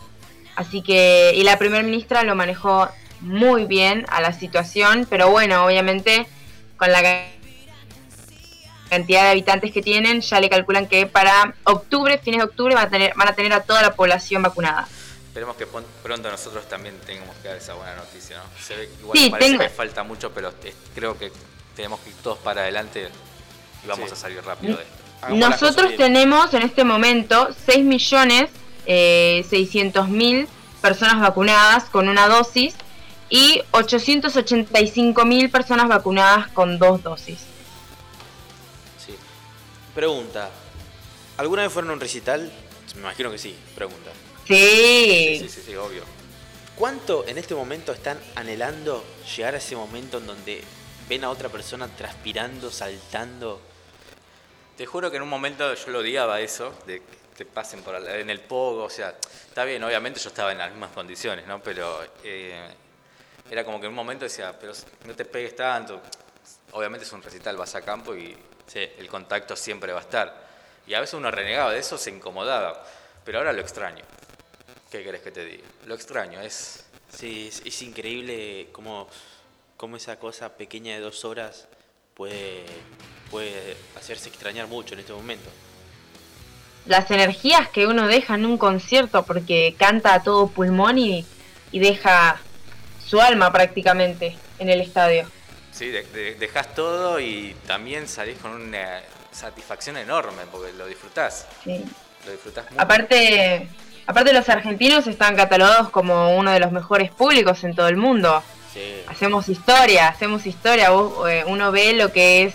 [0.56, 5.66] así que y la primera ministra lo manejó muy bien a la situación, pero bueno,
[5.66, 6.26] obviamente
[6.78, 7.26] con la
[8.90, 12.88] cantidad de habitantes que tienen, ya le calculan que para octubre, fines de octubre, van
[12.88, 14.88] a tener, van a, tener a toda la población vacunada.
[15.28, 18.44] Esperemos que pronto nosotros también tengamos que dar esa buena noticia, ¿no?
[18.62, 20.52] Se ve que igual Sí, parece tengo- que falta mucho, pero
[20.94, 21.32] creo que
[21.76, 23.08] tenemos que ir todos para adelante
[23.84, 24.14] y vamos Sí.
[24.14, 24.96] a salir rápido de esto.
[25.22, 28.50] Hagamos Nosotros tenemos en este momento 6 millones
[28.88, 30.48] eh, 600 mil
[30.82, 32.74] personas vacunadas con una dosis
[33.30, 37.40] y 885 mil personas vacunadas con dos dosis.
[39.06, 39.16] Sí.
[39.94, 40.50] Pregunta.
[41.38, 42.52] ¿Alguna vez fueron a un recital?
[42.96, 44.12] Me imagino que sí, pregunta.
[44.48, 46.04] Sí, Sí, sí, sí, obvio.
[46.76, 49.06] ¿Cuánto en este momento están anhelando
[49.38, 50.64] llegar a ese momento en donde
[51.08, 53.62] ven a otra persona transpirando, saltando?
[54.78, 57.96] Te juro que en un momento yo lo odiaba eso, de que te pasen por
[57.96, 59.16] en el pogo, o sea,
[59.48, 61.62] está bien, obviamente yo estaba en las mismas condiciones, ¿no?
[61.62, 62.68] Pero eh,
[63.50, 64.74] era como que en un momento decía, pero
[65.06, 66.02] no te pegues tanto.
[66.72, 68.38] Obviamente es un recital, vas a campo y
[68.74, 70.50] el contacto siempre va a estar.
[70.88, 72.86] Y a veces uno renegaba de eso, se incomodaba,
[73.26, 74.04] pero ahora lo extraño.
[74.90, 75.64] ¿Qué querés que te diga?
[75.86, 76.86] Lo extraño, es...
[77.10, 79.10] Sí, es, es increíble cómo,
[79.76, 81.68] cómo esa cosa pequeña de dos horas
[82.14, 82.66] puede,
[83.32, 85.50] puede hacerse extrañar mucho en este momento.
[86.86, 91.26] las energías que uno deja en un concierto porque canta a todo pulmón y,
[91.72, 92.40] y deja
[93.06, 95.30] su alma prácticamente en el estadio.
[95.72, 99.00] Sí, de- de- dejás todo y también salís con una
[99.32, 101.46] satisfacción enorme porque lo disfrutás.
[101.64, 101.84] Sí.
[102.26, 102.82] Lo disfrutás mucho.
[102.82, 103.68] Aparte,
[104.08, 108.42] aparte los argentinos están catalogados como uno de los mejores públicos en todo el mundo.
[108.74, 109.04] Sí.
[109.08, 110.90] Hacemos historia, hacemos historia.
[110.90, 112.54] Vos, eh, uno ve lo que es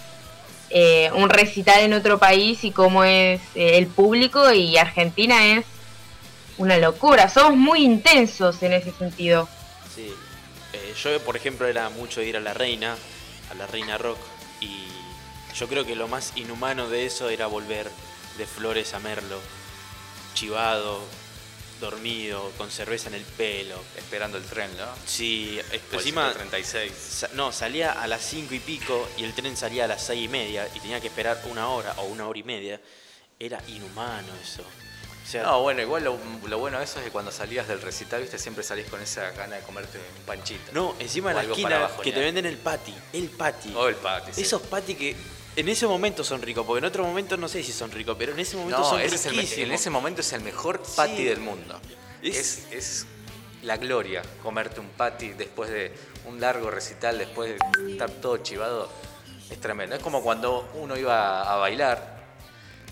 [0.70, 5.64] eh, un recital en otro país y cómo es eh, el público y Argentina es
[6.58, 7.28] una locura.
[7.28, 9.48] Somos muy intensos en ese sentido.
[9.94, 10.12] Sí.
[10.72, 12.96] Eh, yo, por ejemplo, era mucho ir a la reina,
[13.50, 14.18] a la reina rock,
[14.60, 14.86] y
[15.54, 17.90] yo creo que lo más inhumano de eso era volver
[18.36, 19.38] de Flores a Merlo,
[20.34, 21.00] chivado,
[21.80, 23.80] dormido, con cerveza en el pelo.
[23.96, 24.86] Esperando el tren, ¿no?
[25.06, 25.58] Sí,
[25.92, 26.92] encima, 136.
[26.92, 30.24] sa- no, salía a las cinco y pico y el tren salía a las seis
[30.24, 32.80] y media y tenía que esperar una hora o una hora y media.
[33.38, 34.62] Era inhumano eso.
[34.62, 37.82] O sea, No, bueno, igual lo, lo bueno de eso es que cuando salías del
[37.82, 40.70] recital, viste, siempre salís con esa gana de comerte un panchito.
[40.72, 43.74] no, encima en la esquina que te venden el pati, el pati.
[43.74, 43.96] O el
[44.32, 44.42] sí.
[44.42, 45.16] Esos pati que
[45.56, 48.32] en ese momento son ricos, porque en otro momento no sé si son ricos, pero
[48.32, 51.16] en ese momento No, son ese es el en ese momento es el mejor patty
[51.16, 51.24] Sí.
[51.24, 51.80] del mundo.
[52.22, 53.06] Es- Es, es
[53.62, 55.92] la gloria comerte un patty después de
[56.26, 58.90] un largo recital, después de estar todo chivado.
[59.50, 59.96] Es tremendo.
[59.96, 62.24] Es como cuando uno iba a bailar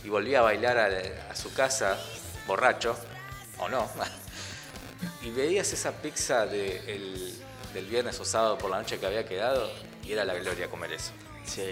[0.05, 1.99] y volvía a bailar a, a su casa
[2.47, 2.97] borracho,
[3.59, 3.89] o no,
[5.23, 7.35] y veías esa pizza de el-
[7.75, 9.69] del viernes o sábado por la noche que había quedado
[10.05, 11.11] y era la gloria comer eso.
[11.45, 11.63] Sí.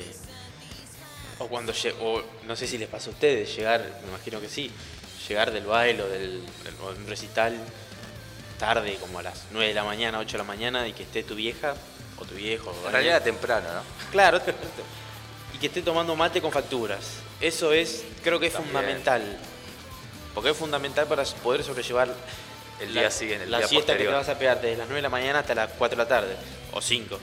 [1.42, 4.70] O cuando o no sé si les pasó a ustedes llegar, me imagino que sí,
[5.28, 6.42] llegar del baile o del,
[6.85, 7.57] o recital
[8.59, 11.24] tarde, como a las 9 de la mañana, 8 de la mañana, y que esté
[11.24, 11.74] tu vieja
[12.18, 12.72] o tu viejo.
[12.87, 13.83] En realidad temprano, ¿no?
[14.12, 14.40] Claro,
[15.55, 17.00] y que esté tomando mate con facturas.
[17.40, 18.72] Eso es, creo que es También.
[18.74, 19.38] fundamental.
[20.35, 22.09] Porque es fundamental para poder sobrellevar
[22.81, 24.87] El la- día siguiente, el la día siesta que te vas a pegar desde las
[24.87, 26.37] 9 de la mañana hasta las 4 de la tarde,
[26.72, 27.18] o 5.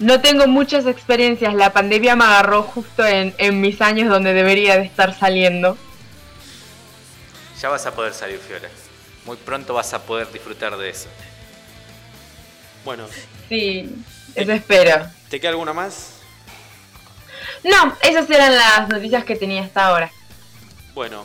[0.00, 1.54] No tengo muchas experiencias.
[1.54, 5.76] La pandemia me agarró justo en, en mis años donde debería de estar saliendo.
[7.60, 8.68] Ya vas a poder salir, Fiore.
[9.24, 11.08] Muy pronto vas a poder disfrutar de eso.
[12.84, 13.06] Bueno,
[13.48, 13.94] Sí,
[14.34, 15.06] eso espero.
[15.30, 16.10] ¿te queda alguna más?
[17.62, 20.10] No, esas eran las noticias que tenía hasta ahora.
[20.94, 21.24] Bueno,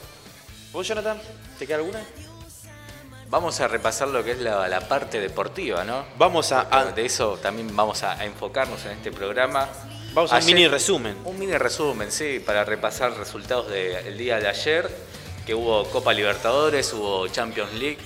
[0.72, 1.18] ¿vos, Jonathan?
[1.58, 2.00] ¿Te queda alguna?
[3.30, 6.04] Vamos a repasar lo que es la, la parte deportiva, ¿no?
[6.18, 9.70] Vamos a, a- De eso también vamos a, a enfocarnos en este programa.
[10.14, 11.16] vamos a un mini resumen.
[11.26, 14.90] Un mini resumen, sí, para repasar resultados del día de ayer,
[15.46, 18.00] que hubo Copa Libertadores, hubo Champions League.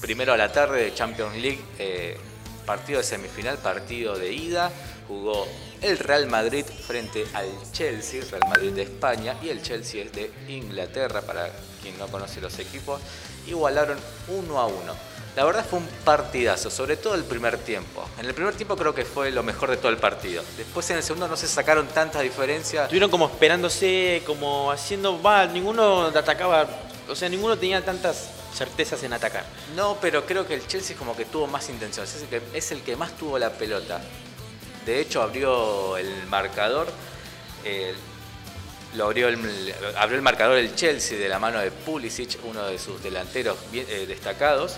[0.00, 2.16] Primero a la tarde de Champions League, eh,
[2.64, 4.70] partido de semifinal, partido de ida.
[5.08, 5.46] Jugó
[5.80, 10.30] el Real Madrid frente al Chelsea, Real Madrid de España, y el Chelsea es de
[10.48, 11.50] Inglaterra, para
[11.82, 13.00] quien no conoce los equipos.
[13.46, 14.94] Igualaron uno a uno.
[15.34, 18.04] La verdad fue un partidazo, sobre todo el primer tiempo.
[18.18, 20.42] En el primer tiempo creo que fue lo mejor de todo el partido.
[20.58, 22.84] Después en el segundo no se sacaron tantas diferencias.
[22.84, 26.68] Estuvieron como esperándose, como haciendo, va, ninguno atacaba,
[27.08, 29.44] o sea, ninguno tenía tantas certezas en atacar.
[29.74, 32.14] No, pero creo que el Chelsea como que tuvo más intenciones.
[32.14, 34.02] Es el que, es el que más tuvo la pelota.
[34.84, 36.88] De hecho, abrió el marcador.
[37.64, 37.94] eh,
[39.00, 44.04] abrió el, marcador el Chelsea de la mano de Pulisic, uno de sus delanteros eh,
[44.06, 44.76] destacados.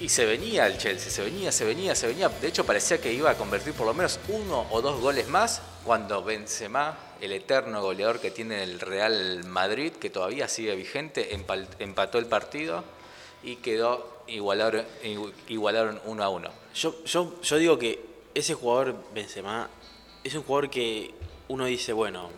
[0.00, 2.28] Y se venía el Chelsea, se venía, se venía, se venía.
[2.28, 5.62] De hecho, parecía que iba a convertir por lo menos uno o dos goles más
[5.84, 11.34] cuando Benzema, el eterno goleador que tiene el Real Madrid, que todavía sigue vigente,
[11.78, 12.84] empató el partido
[13.42, 14.84] y quedó igualaron,
[15.48, 16.50] igualaron uno a uno.
[16.74, 19.68] Yo, yo digo que ese jugador Benzema
[20.22, 21.12] es un jugador que
[21.48, 22.30] uno dice, bueno,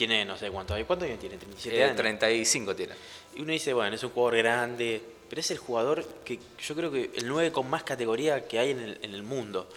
[0.00, 1.36] tiene no sé cuánto, ¿cuántos años tiene?
[1.36, 1.96] 37 Eh, años.
[1.96, 2.94] 35 tiene.
[3.36, 6.90] Y uno dice, bueno, es un jugador grande, pero es el jugador que yo creo
[6.90, 9.68] que el 9 con más categoría que hay en el, en el mundo.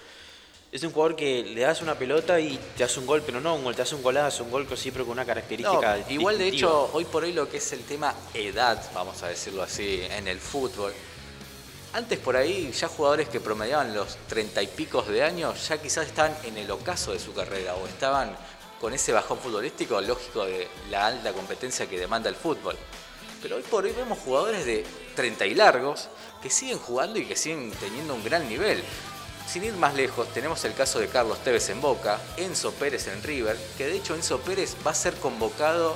[0.71, 3.53] Es un jugador que le das una pelota y te hace un gol, pero no
[3.55, 5.99] un gol, te hace un golazo, un gol con- siempre con una No, característica.
[6.09, 9.61] igual de hecho, hoy por hoy lo que es el tema edad, vamos a decirlo
[9.61, 10.93] así, en el fútbol.
[11.91, 16.07] Antes por ahí ya jugadores que promediaban los treinta y picos de años ya quizás
[16.07, 18.35] estaban en el ocaso de su carrera o estaban
[18.83, 22.75] con ese bajón futbolístico lógico de la alta competencia que demanda el fútbol.
[23.41, 26.09] Pero hoy por hoy vemos jugadores de 30 y largos
[26.41, 28.83] que siguen jugando y que siguen teniendo un gran nivel.
[29.47, 33.23] Sin ir más lejos, tenemos el caso de Carlos Tevez en Boca, Enzo Pérez en
[33.23, 35.95] River, que de hecho Enzo Pérez va a ser convocado,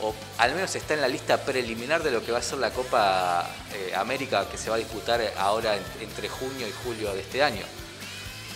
[0.00, 2.70] o al menos está en la lista preliminar de lo que va a ser la
[2.70, 7.20] Copa eh, América que se va a disputar ahora en- entre junio y julio de
[7.20, 7.66] este año.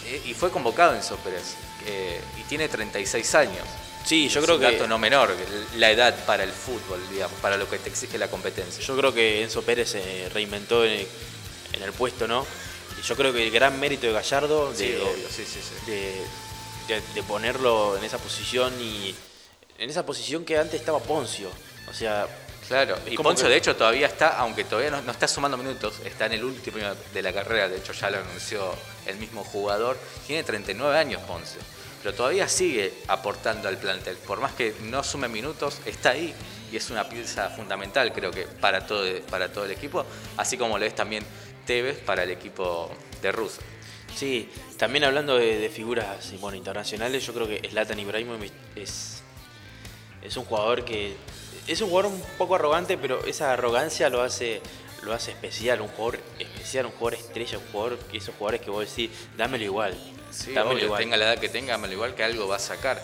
[0.07, 1.57] Eh, y fue convocado Enzo Pérez,
[1.87, 3.64] eh, y tiene 36 años.
[4.05, 5.34] Sí, yo Es creo un que dato no menor,
[5.76, 8.84] la edad para el fútbol, digamos, para lo que te exige la competencia.
[8.84, 11.09] Yo creo que Enzo Pérez se reinventó en el,
[11.72, 12.47] en el puesto, ¿no?
[12.99, 15.61] Y yo creo que el gran mérito de Gallardo de, Sí, obvio, sí, sí,
[15.91, 16.22] de,
[16.89, 19.12] de- de ponerlo en esa posición y
[19.78, 21.51] en esa posición que antes estaba Poncio.
[21.91, 22.28] O sea,
[22.68, 25.95] Claro, y Poncio que- de hecho todavía está, aunque todavía no, no está sumando minutos,
[26.05, 26.78] está en el último
[27.12, 28.72] de la carrera, de hecho ya lo anunció
[29.07, 29.97] el mismo jugador,
[30.28, 31.61] tiene 39 años Poncio,
[32.07, 36.33] pero todavía sigue aportando al plantel, por más que no sume minutos, está ahí
[36.71, 40.05] y es una pieza fundamental creo que para todo, para todo el equipo,
[40.37, 41.25] así como lo es también
[41.67, 43.61] Tevez para el equipo de Russo.
[44.15, 44.49] sí,
[44.79, 49.25] también hablando de, figuras bueno, internacionales, yo creo que Zlatan Ibrahimovic es,
[50.23, 51.17] es un jugador que
[51.67, 54.63] es un jugador un poco arrogante, pero esa arrogancia lo hace
[55.03, 58.89] lo hace especial, un jugador especial, un jugador estrella, un jugador esos jugadores que vos
[58.89, 59.97] decís, dámelo igual.
[60.37, 63.01] Sí, obvio, tenga la edad que tenga, al igual que algo va a sacar.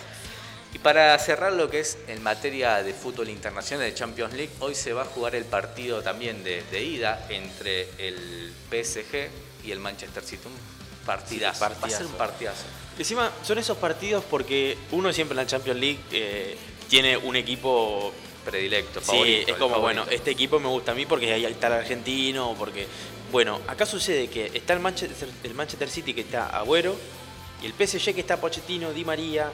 [0.75, 4.75] Y para cerrar lo que es en materia de fútbol internacional de Champions League, hoy
[4.75, 9.29] se va a jugar el partido también de, de ida entre el PSG
[9.65, 10.47] y el Manchester City.
[10.47, 11.59] Un partidazo.
[11.59, 12.07] Sí, Va a ser partidazo.
[12.07, 12.63] un partidazo.
[12.99, 16.57] Encima son esos partidos porque uno siempre en la Champions League eh,
[16.89, 18.13] tiene un equipo
[18.45, 19.53] Predilecto, Sí, favorito.
[19.53, 22.87] es como, bueno, este equipo me gusta a mí porque ahí está el argentino, porque...
[23.31, 26.97] Bueno, acá sucede que está el Manchester, el Manchester City que está Agüero,
[27.63, 29.51] y el PSG que está Pochettino, Di María,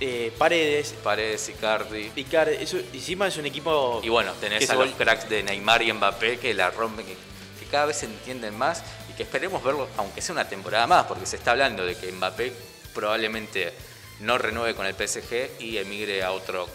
[0.00, 2.10] eh, Paredes, Paredes, Icardi.
[2.10, 4.00] Picar, eso, encima es un equipo...
[4.04, 7.66] Y bueno, tenés a los cracks de Neymar y Mbappé que la rompen, que, que
[7.70, 11.26] cada vez se entienden más y que esperemos verlo, aunque sea una temporada más, porque
[11.26, 12.52] se está hablando de que Mbappé
[12.94, 13.72] probablemente
[14.20, 16.68] no renueve con el PSG y emigre a otro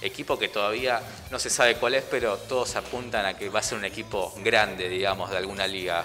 [0.00, 1.00] equipo que todavía
[1.30, 4.32] no se sabe cuál es, pero todos apuntan a que va a ser un equipo
[4.38, 6.04] grande, digamos, de alguna liga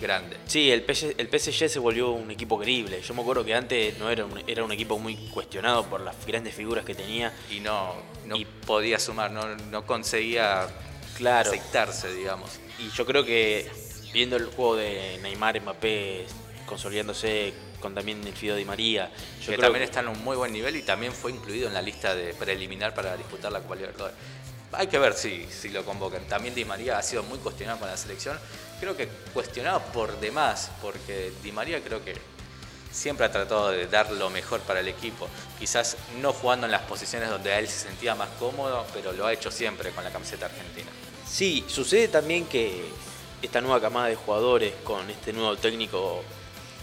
[0.00, 0.36] grande.
[0.46, 3.00] Sí, el PSG, el PSG se volvió un equipo creíble.
[3.02, 6.14] Yo me acuerdo que antes no era un, era un equipo muy cuestionado por las
[6.26, 7.32] grandes figuras que tenía.
[7.50, 7.94] Y no,
[8.26, 10.66] no Y- podía sumar, no, no conseguía
[11.16, 11.50] Claro.
[11.50, 12.58] aceitarse, digamos.
[12.78, 13.70] Y yo creo que
[14.12, 16.26] viendo el juego de Neymar, Mbappé
[16.66, 20.22] consolidándose con también el Fido Di María, yo que creo también que- está en un
[20.22, 23.60] muy buen nivel y también fue incluido en la lista de preliminar para disputar la
[23.60, 24.16] Copa Libertadores.
[24.72, 26.24] Hay que ver si, si lo convocan.
[26.28, 28.38] También Di María ha sido muy cuestionado con la selección.
[28.80, 32.14] Creo que cuestionado por demás, porque Di María creo que
[32.90, 35.28] siempre ha tratado de dar lo mejor para el equipo.
[35.58, 39.26] Quizás no jugando en las posiciones donde a él se sentía más cómodo, pero lo
[39.26, 40.88] ha hecho siempre con la camiseta argentina.
[41.28, 42.84] Sí, sucede también que
[43.42, 46.22] esta nueva camada de jugadores con este nuevo técnico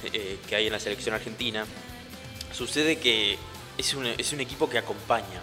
[0.04, 1.66] eh, que hay en la selección argentina,
[2.54, 3.38] sucede que
[3.78, 5.42] es un, es un equipo que acompaña,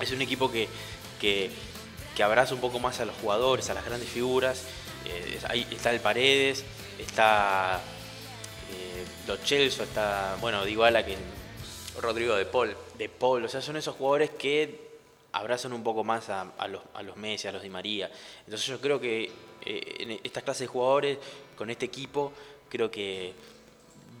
[0.00, 0.68] es un equipo que,
[1.20, 1.50] que,
[2.16, 4.62] que abraza un poco más a los jugadores, a las grandes figuras.
[5.06, 6.64] Eh, ahí está el Paredes,
[6.98, 7.80] está
[8.72, 11.16] eh, Lo Celso, está, bueno, Dybala que
[12.00, 12.76] Rodrigo de Paul.
[12.96, 14.90] de Paul, o sea, son esos jugadores que
[15.32, 18.10] abrazan un poco más a, a los, a los Messi, a los Di María.
[18.44, 19.30] Entonces yo creo que
[19.64, 21.18] eh, en estas clases de jugadores,
[21.56, 22.32] con este equipo,
[22.68, 23.32] creo que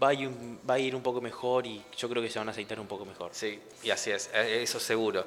[0.02, 0.30] va a, ir,
[0.68, 2.86] va a ir un poco mejor y yo creo que se van a aceitar un
[2.86, 3.30] poco mejor.
[3.34, 5.26] Sí, y así es, eh, eso seguro.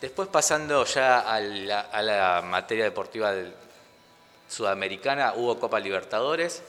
[0.00, 3.54] Después pasando ya a la, a la materia deportiva del-
[4.52, 6.62] sudamericana, hubo Copa Libertadores.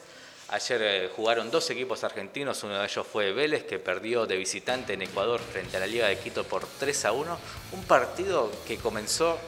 [0.48, 4.94] Ayer eh, jugaron dos equipos argentinos, uno de ellos fue Vélez, que perdió de visitante
[4.94, 7.38] en Ecuador frente a la Liga de Quito por 3 a 1.
[7.72, 9.38] Un partido que comenzó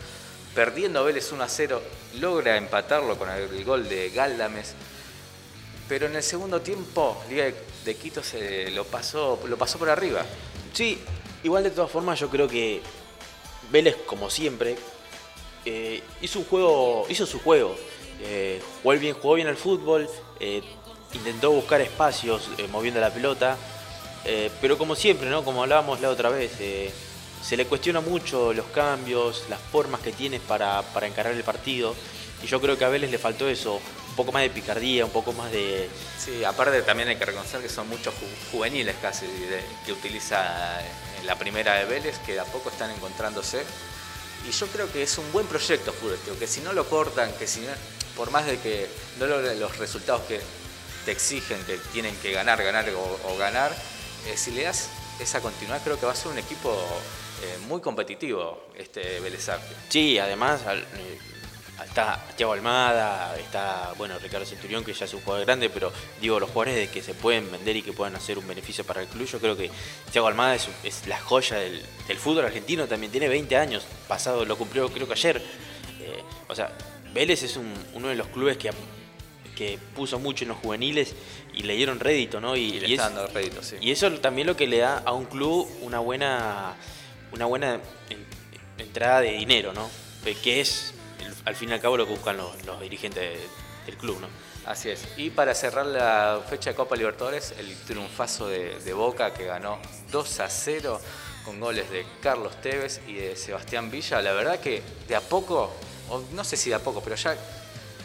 [0.54, 1.82] perdiendo Vélez 1 a 0,
[2.20, 4.74] logra empatarlo con el gol de Galdames.
[5.88, 7.52] Pero en el segundo tiempo, Liga
[7.84, 10.24] de, Quito se lo pasó, lo pasó por arriba.
[10.72, 10.98] Sí,
[11.42, 12.80] igual de todas formas yo creo que
[13.70, 14.76] Vélez, como siempre,
[15.64, 17.76] eh, hizo un juego, hizo su juego.
[18.20, 20.08] Eh, jugó bien, jugó bien al fútbol,
[20.40, 20.62] eh,
[21.12, 23.56] intentó buscar espacios eh, moviendo la pelota,
[24.24, 25.44] eh, pero como siempre, ¿no?
[25.44, 26.52] Como hablábamos la otra vez,
[27.42, 31.94] se le cuestiona mucho los cambios, las formas que tiene para, para el partido.
[32.42, 33.74] Y yo creo que a Vélez le faltó eso,
[34.10, 35.88] un poco más de picardía, un poco más de,
[36.18, 39.26] Sí, aparte también hay que reconocer que son muchos ju- juveniles casi
[39.86, 40.78] que utiliza
[41.24, 43.64] la primera de Vélez, que de a poco están encontrándose.
[44.48, 47.46] Y yo creo que es un buen proyecto futbolístico, que si no lo cortan, que
[47.46, 47.72] si no,
[48.14, 48.86] por más de que
[49.18, 50.40] no logren los resultados que
[51.04, 53.72] te exigen, que tienen que ganar, ganar o, ganar,
[54.26, 54.88] eh, si le das
[55.20, 56.70] esa continuidad creo que va a ser un equipo
[57.42, 59.48] eh, muy competitivo este Vélez.
[59.88, 61.18] Sí, además eh,
[61.84, 66.40] está Thiago Almada, está bueno Ricardo Centurión que ya es un jugador grande, pero digo
[66.40, 69.08] los jugadores de que se pueden vender y que puedan hacer un beneficio para el
[69.08, 69.70] club, yo creo que
[70.10, 74.44] Thiago Almada es, es la joya del, del fútbol argentino, también tiene 20 años, pasado
[74.44, 75.42] lo cumplió creo que ayer.
[76.00, 76.70] Eh, o sea,
[77.12, 78.70] Vélez es un- uno de los clubes que,
[79.56, 81.14] que puso mucho en los juveniles
[81.54, 82.56] y le dieron rédito, ¿no?
[82.56, 83.76] Y, le y está es- dando rédito, sí.
[83.80, 86.74] y eso también lo que le da a un club una buena,
[87.32, 88.26] una buena en-
[88.78, 89.88] entrada de dinero, ¿no?
[90.42, 90.92] Que es,
[91.46, 93.48] al fin y al cabo, lo que buscan los, los dirigentes de-
[93.86, 94.26] del club, ¿no?
[94.66, 95.06] Así es.
[95.16, 99.78] Y para cerrar la fecha de Copa Libertadores, el triunfazo de, de Boca que ganó
[100.10, 101.00] 2 a 0
[101.44, 104.20] con goles de Carlos Tevez y de Sebastián Villa.
[104.20, 105.72] La verdad que de a poco,
[106.10, 107.36] o no sé si de a poco, pero ya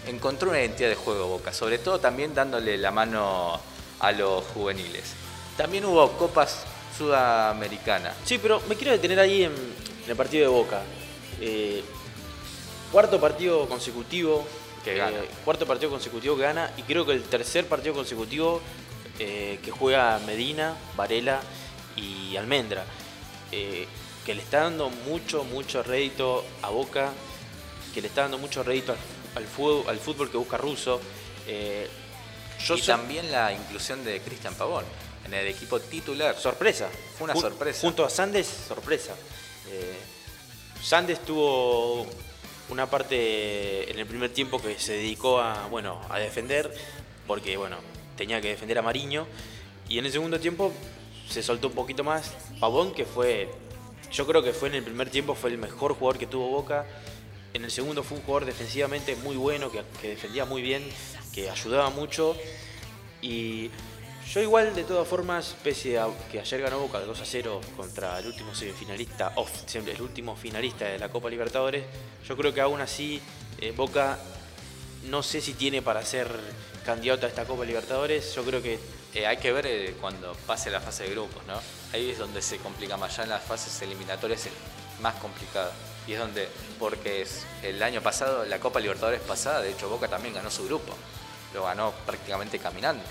[0.06, 3.60] encontró una identidad de juego Boca, sobre todo también dándole la mano
[4.00, 5.14] a los juveniles.
[5.58, 6.64] También hubo copas
[6.96, 8.16] sudamericanas.
[8.24, 10.82] Sí, pero me quiero detener ahí en, en el partido de Boca.
[11.40, 11.84] Eh,
[12.92, 14.46] cuarto partido consecutivo
[14.84, 15.18] Que eh, gana.
[15.46, 18.62] cuarto partido consecutivo que gana y creo que el tercer partido consecutivo
[19.20, 21.42] eh, que juega Medina, Varela
[21.96, 22.84] y Almendra.
[23.52, 23.88] Eh,
[24.26, 27.12] que le está dando mucho, mucho rédito a Boca,
[27.94, 28.98] que le está dando mucho rédito al,
[29.36, 31.00] al fútbol, al fútbol que busca Russo.
[31.48, 31.88] Eh,
[32.66, 34.86] yo y también la inclusión de Cristian Pavón
[35.26, 36.36] en el equipo titular.
[36.38, 36.90] Sorpresa.
[37.18, 37.82] Fue una sorpresa.
[37.82, 39.14] Junto a Sandes, sorpresa.
[40.82, 42.08] Sandes tuvo
[42.72, 46.74] una parte en el primer tiempo que se dedicó a, bueno, a defender,
[47.28, 47.76] porque bueno,
[48.16, 49.28] tenía que defender a Mariño.
[49.90, 50.72] Y en el segundo tiempo
[51.30, 52.34] se soltó un poquito más.
[52.62, 53.50] Pavón, que fue,
[54.12, 56.86] yo creo que fue en el primer tiempo, fue el mejor jugador que tuvo Boca.
[57.54, 60.82] En el segundo fue un jugador defensivamente muy bueno, que, que defendía muy bien,
[61.34, 62.38] que ayudaba mucho.
[63.22, 63.70] Y
[64.34, 68.20] yo igual, de todas formas, pese a que ayer ganó Boca 2 a 0 contra
[68.20, 71.84] el último semifinalista, o siempre el último finalista de la Copa Libertadores,
[72.28, 73.22] yo creo que aún así
[73.60, 74.18] eh, Boca
[75.10, 76.30] no sé si tiene para ser
[76.86, 78.34] candidato a esta Copa Libertadores.
[78.36, 78.80] Yo creo que
[79.14, 81.60] Eh, hay que ver eh, cuando pase la fase de grupos, ¿no?
[81.94, 83.18] Ahí es donde se complica más.
[83.18, 84.54] Ya en las fases eliminatorias es
[85.02, 85.72] más complicado.
[86.08, 86.48] Y es donde,
[86.80, 90.64] porque es el año pasado, la Copa Libertadores pasada, de hecho Boca también ganó su
[90.66, 90.94] grupo.
[91.54, 93.04] Lo ganó prácticamente caminando.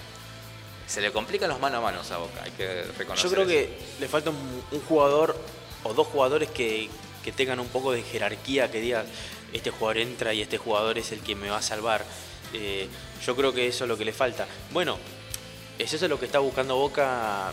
[0.91, 3.30] Se le complican los mano a mano a Boca, hay que reconocer.
[3.30, 3.51] Yo creo eso.
[3.51, 5.36] que le falta un, un jugador
[5.84, 6.91] o dos jugadores que,
[7.22, 9.07] que tengan un poco de jerarquía, que digan,
[9.53, 12.05] este jugador entra y este jugador es el que me va a salvar.
[12.53, 12.88] Eh,
[13.24, 14.49] yo creo que eso es lo que le falta.
[14.72, 14.99] Bueno,
[15.78, 17.53] es eso lo que está buscando Boca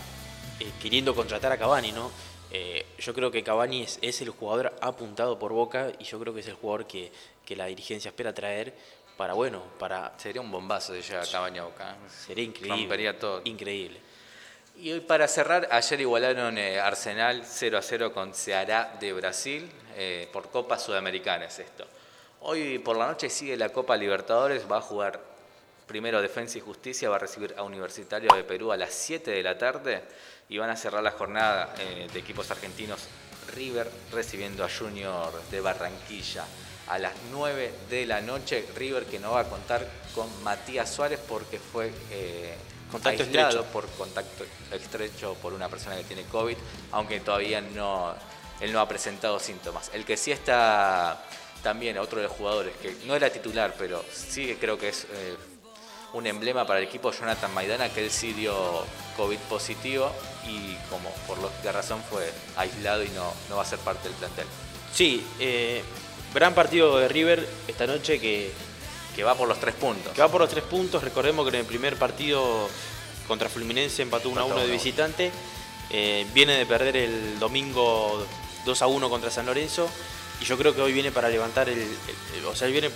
[0.58, 2.10] eh, queriendo contratar a Cavani, ¿no?
[2.50, 6.34] Eh, yo creo que Cavani es, es el jugador apuntado por Boca y yo creo
[6.34, 7.12] que es el jugador que,
[7.46, 8.74] que la dirigencia espera traer
[9.18, 10.12] para, bueno, para...
[10.16, 11.90] Sería un bombazo de llegar a Cabaña Boca.
[11.90, 11.94] ¿eh?
[12.08, 12.82] Sería increíble.
[12.82, 13.42] Rompería todo.
[13.44, 14.00] Increíble.
[14.76, 19.68] Y hoy para cerrar, ayer igualaron eh, Arsenal 0 a 0 con Ceará de Brasil
[19.96, 21.84] eh, por Copa Sudamericana es esto.
[22.42, 25.20] Hoy por la noche sigue la Copa Libertadores, va a jugar
[25.88, 29.42] primero Defensa y Justicia, va a recibir a Universitario de Perú a las 7 de
[29.42, 30.04] la tarde
[30.48, 33.08] y van a cerrar la jornada eh, de equipos argentinos
[33.52, 36.44] River recibiendo a Junior de Barranquilla
[36.88, 38.66] a las 9 de la noche.
[38.74, 42.54] River que no va a contar con Matías Suárez porque fue eh,
[42.90, 43.72] Contacto aislado estrecho.
[43.72, 46.56] por contacto estrecho por una persona que tiene COVID,
[46.92, 48.14] aunque todavía no,
[48.60, 49.90] él no ha presentado síntomas.
[49.92, 51.22] El que sí está
[51.62, 55.06] también, otro de los jugadores, que no era titular, pero sí que creo que es
[55.12, 55.36] eh,
[56.14, 58.54] un emblema para el equipo, Jonathan Maidana, que él sí dio
[59.16, 60.10] COVID positivo
[60.46, 64.16] y como por lógica razón fue aislado y no, no va a ser parte del
[64.16, 64.46] plantel.
[64.94, 65.82] Sí, eh,
[66.34, 68.50] gran partido de River esta noche que,
[69.16, 70.12] Que va por los tres puntos.
[70.12, 71.02] que va por los tres puntos.
[71.02, 72.68] Recordemos que en el primer partido
[73.26, 74.72] contra Fluminense empató 1 a 1 de 1 a 1.
[74.72, 75.30] visitante.
[75.90, 78.26] Eh, viene de perder el domingo
[78.64, 79.88] 2 a 1 contra San Lorenzo.
[80.40, 82.86] Y yo creo que hoy viene para levantar el, el- el- o sea, hoy viene
[82.88, 82.92] el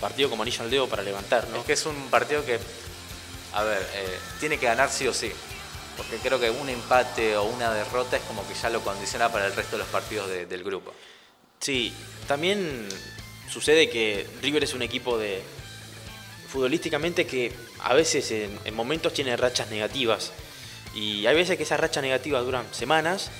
[0.00, 1.58] partido como anillo al dedo para levantar, ¿no?
[1.58, 2.58] Es que es un partido que
[3.54, 5.32] A ver, eh, tiene que ganar sí o sí.
[5.96, 9.46] Porque creo que un empate o una derrota es como que ya lo condiciona para
[9.46, 10.92] el resto de los partidos de- del grupo.
[11.58, 11.92] Sí,
[12.28, 12.86] también
[13.50, 15.42] sucede que River es un equipo de
[16.48, 20.32] futbolísticamente que a veces en, en momentos tiene rachas negativas
[20.94, 23.30] y hay veces que esas rachas negativas duran semanas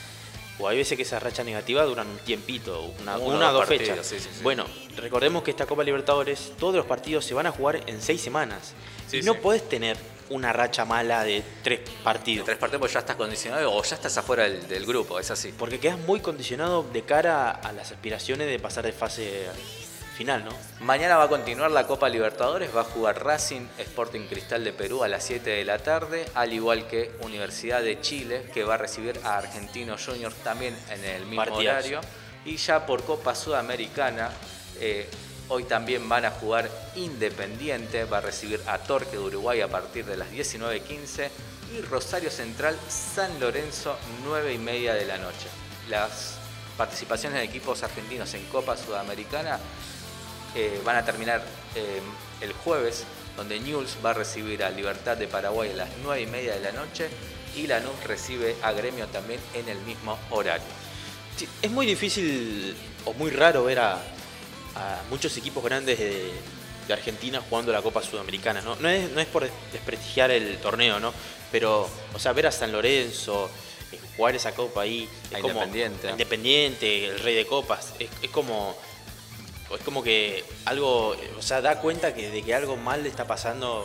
[0.59, 3.66] o hay veces que esas rachas negativas duran un tiempito, una, Uno, una o dos
[3.66, 4.05] fechas.
[4.05, 4.43] sí, sí, sí.
[4.43, 4.66] Bueno,
[4.97, 8.74] recordemos que esta Copa Libertadores, todos los partidos se van a jugar en seis semanas
[9.12, 9.97] y no podés tener
[10.31, 12.45] una racha mala de tres De partidos.
[12.47, 15.55] tres partidos pues ya estás condicionado o ya estás afuera del, del grupo, es así.
[15.57, 19.47] Porque quedas muy condicionado de cara a las aspiraciones de pasar de fase
[20.18, 20.51] final, ¿no?
[20.81, 25.05] Mañana va a continuar la Copa Libertadores, va a jugar Racing Sporting Cristal de Perú
[25.05, 28.79] a las 7 de la tarde, al igual que Universidad de Chile, que va a
[28.79, 32.01] recibir a Argentinos Juniors también en el mismo horario.
[32.45, 34.31] Y ya por Copa Sudamericana,
[34.81, 35.09] eh,
[35.49, 40.05] hoy también van a jugar Independiente, va a recibir a Torque de Uruguay a partir
[40.05, 41.29] de las 19.15
[41.77, 45.49] y Rosario Central San Lorenzo 9 y media de la noche.
[45.89, 46.39] Las
[46.77, 49.59] participaciones de equipos argentinos en Copa Sudamericana
[50.55, 51.43] eh, van a terminar
[51.75, 52.01] eh,
[52.41, 53.05] el jueves,
[53.37, 56.61] donde News va a recibir a Libertad de Paraguay a las 9 y media de
[56.61, 57.09] la noche
[57.57, 60.67] y Lanús recibe a Gremio también en el mismo horario.
[61.63, 64.01] Es muy difícil o muy raro ver a,
[64.79, 66.33] a muchos equipos grandes de,
[66.87, 68.61] de Argentina jugando la Copa Sudamericana.
[68.62, 68.76] ¿no?
[68.76, 71.12] No, es, no es por desprestigiar el torneo, ¿no?
[71.51, 73.51] Pero, o sea, ver a San Lorenzo
[73.93, 75.09] eh, jugar esa copa ahí.
[75.31, 76.11] Es como, Independiente.
[76.11, 77.95] Independiente, el rey de copas.
[77.99, 78.76] Es, es como.
[79.74, 81.16] Es como que algo.
[81.39, 83.85] O sea, da cuenta que, de que algo mal le está pasando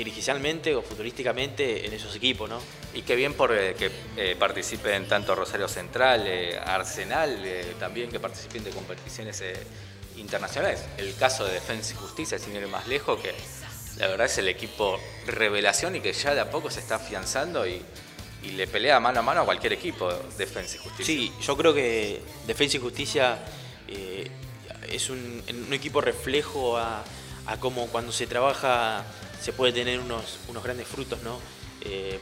[0.00, 2.58] dirigencialmente o futurísticamente en esos equipos, ¿no?
[2.94, 8.10] Y qué bien por eh, que eh, participen tanto Rosario Central, eh, Arsenal, eh, también
[8.10, 9.42] que participen de competiciones
[10.16, 10.86] internacionales.
[10.96, 13.32] El caso de Defensa y Justicia, sin ir más lejos, que
[13.98, 17.66] la verdad es el equipo revelación y que ya de a poco se está afianzando
[17.66, 17.82] y,
[18.42, 21.04] y le pelea mano a mano a cualquier equipo Defensa y Justicia.
[21.04, 23.38] Sí, yo creo que Defensa y Justicia
[24.88, 27.04] es un, un equipo reflejo a,
[27.46, 29.04] a cómo cuando se trabaja
[29.40, 31.38] se puede tener unos, unos grandes frutos, ¿no?
[31.82, 32.18] Eh,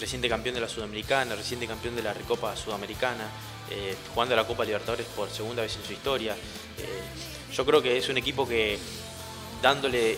[0.00, 3.28] reciente campeón de la Sudamericana, reciente campeón de la Recopa Sudamericana,
[3.70, 6.34] eh, jugando la Copa Libertadores por segunda vez en su historia.
[6.34, 8.78] Eh, yo creo que es un equipo que
[9.60, 10.16] dándole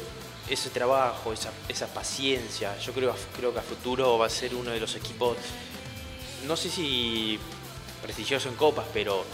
[0.49, 4.81] ese trabajo, esa, paciencia, yo creo, creo que a futuro va a ser uno de
[4.81, 5.37] los equipos
[6.47, 7.39] no sé si
[8.03, 9.25] prestigioso en copas, pero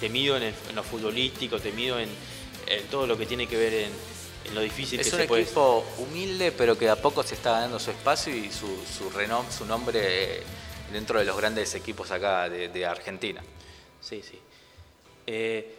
[0.00, 2.10] temido en, el- en lo futbolístico, temido en,
[2.66, 3.92] en todo lo que tiene que ver en,
[4.44, 5.42] en lo difícil Es que un se puede.
[5.42, 9.10] equipo humilde, pero que de a poco se está ganando su espacio y su, su
[9.10, 10.42] renom- su nombre eh,
[10.92, 13.42] dentro de los grandes equipos acá de, de Argentina.
[14.00, 14.38] Sí, sí.
[15.26, 15.74] Eh,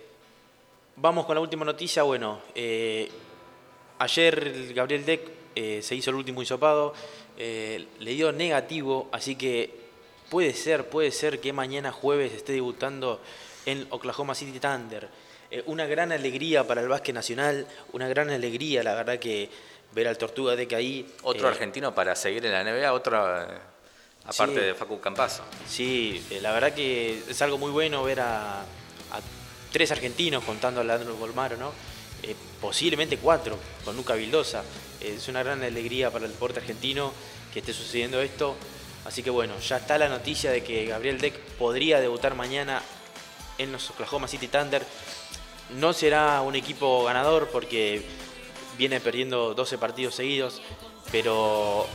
[0.96, 2.04] vamos con la última noticia.
[2.04, 3.10] Bueno, eh,
[4.00, 5.22] ayer el Gabriel Deck
[5.56, 6.94] eh, se hizo el último hisopado,
[7.38, 9.70] le dio negativo, así que
[10.30, 13.22] puede ser, puede ser que mañana jueves esté debutando
[13.66, 15.10] en Oklahoma City Thunder.
[15.56, 19.50] Eh, una gran alegría para el básquet nacional, una gran alegría, la verdad que
[19.94, 21.06] ver al Tortuga Deck ahí.
[21.24, 23.48] Otro eh, argentino para seguir en la NBA, otro eh,
[24.26, 24.60] aparte Sí.
[24.60, 25.44] de Facu Campazo.
[25.68, 28.66] Sí, la verdad que es algo muy bueno ver a, a
[29.72, 31.72] tres argentinos contando a Leandro Golmaro, ¿no?
[32.24, 34.62] Eh, posiblemente cuatro con Luca Vildosa.
[35.00, 37.14] Eh, es una gran alegría para el deporte argentino
[37.54, 38.56] que esté sucediendo esto.
[39.06, 42.82] Así que bueno, ya está la noticia de que Gabriel Deck podría debutar mañana
[43.58, 44.84] en los Oklahoma City Thunder.
[45.70, 48.06] No será un equipo ganador porque
[48.78, 50.62] viene perdiendo 12 partidos seguidos,
[51.12, 51.88] pero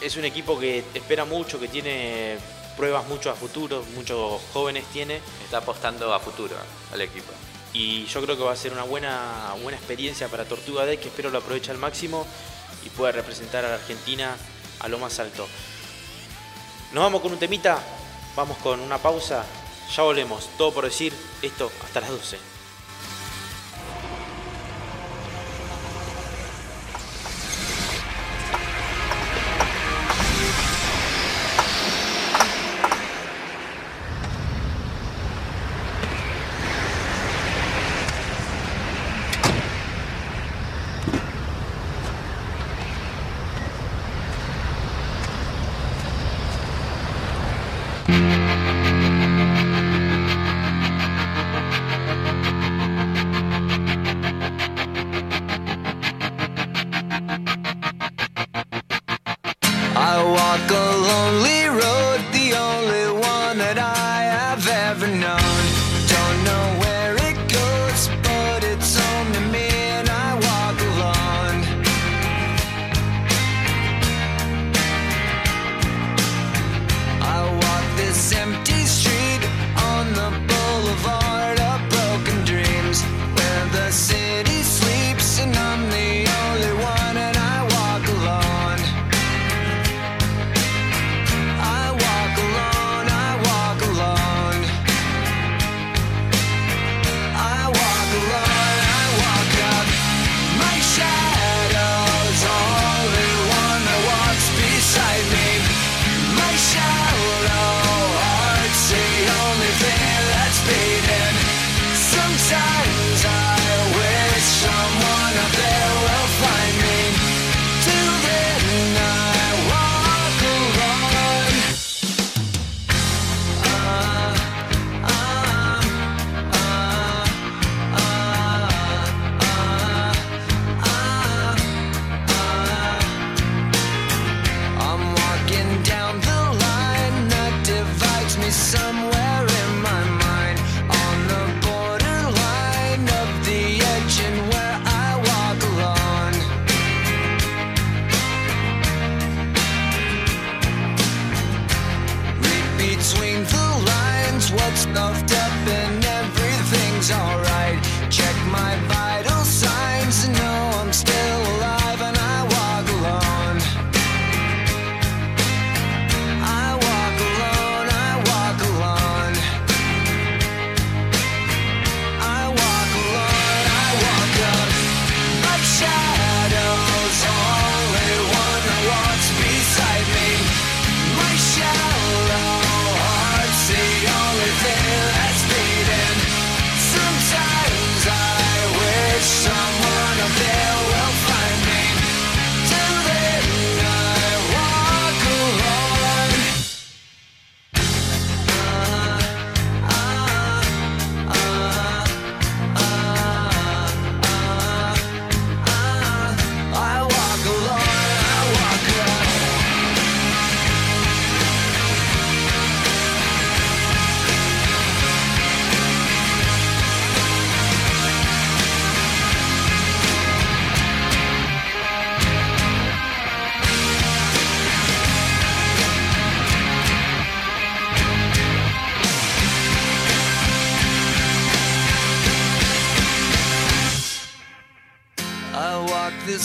[0.00, 2.38] es un equipo que espera mucho, que tiene
[2.76, 6.56] pruebas mucho a futuro, muchos jóvenes tiene Está apostando a futuro
[6.92, 7.32] al equipo.
[7.74, 11.08] y yo creo que va a ser una buena, buena experiencia para Tortuga Deck que
[11.08, 12.26] espero lo aproveche al máximo
[12.84, 14.36] y pueda representar a la Argentina
[14.80, 15.46] a lo más alto.
[16.92, 17.82] Nos vamos con un temita,
[18.36, 19.44] vamos con una pausa,
[19.94, 22.51] ya volvemos, todo por decir esto hasta las 12.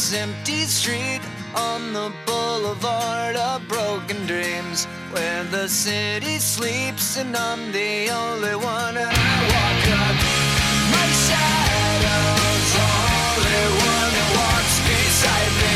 [0.09, 1.21] This empty street
[1.53, 8.95] on the boulevard of broken dreams where the city sleeps and I'm the only one.
[8.97, 9.11] I
[9.51, 10.15] walk up
[10.95, 15.75] my shadow's only one that walks beside me.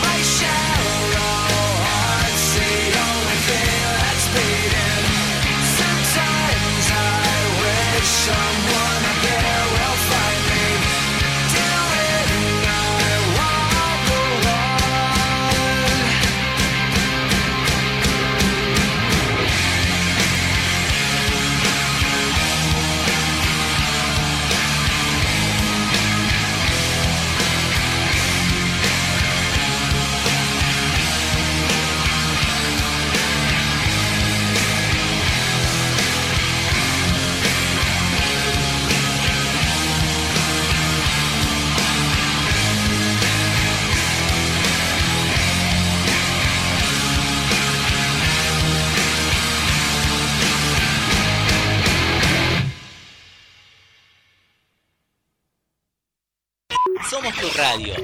[0.00, 1.36] My shallow
[1.84, 2.72] heart's the
[3.04, 5.04] only thing that's beating.
[5.80, 9.03] Sometimes I wish someone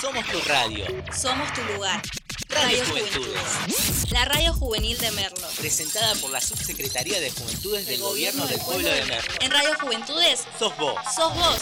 [0.00, 0.84] Somos tu radio.
[1.12, 2.02] Somos tu lugar.
[2.48, 3.42] Radio Radio Juventudes.
[3.42, 4.10] Juventudes.
[4.12, 5.46] La radio juvenil de Merlo.
[5.58, 9.32] Presentada por la Subsecretaría de Juventudes del Gobierno del Pueblo de Merlo.
[9.40, 10.94] En Radio Juventudes, Sos vos.
[11.14, 11.60] sos vos.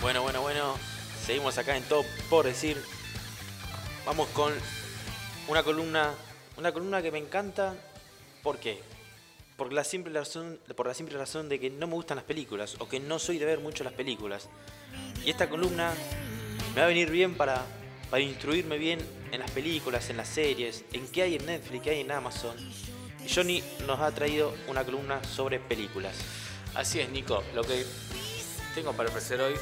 [0.00, 0.78] Bueno, bueno, bueno.
[1.26, 2.82] Seguimos acá en Todo por decir.
[4.06, 4.52] Vamos con
[5.48, 6.14] una columna.
[6.56, 7.74] Una columna que me encanta.
[8.42, 8.82] ¿Por qué?
[9.56, 12.76] Por la simple razón, por la simple razón de que no me gustan las películas.
[12.80, 14.48] O que no soy de ver mucho las películas.
[15.24, 15.92] Y esta columna
[16.74, 17.64] me va a venir bien para,
[18.10, 18.98] para instruirme bien
[19.30, 22.56] en las películas, en las series, en qué hay en Netflix, qué hay en Amazon.
[23.24, 26.16] Y Johnny nos ha traído una columna sobre películas.
[26.74, 27.42] Así es, Nico.
[27.54, 27.86] Lo que
[28.74, 29.54] tengo para ofrecer hoy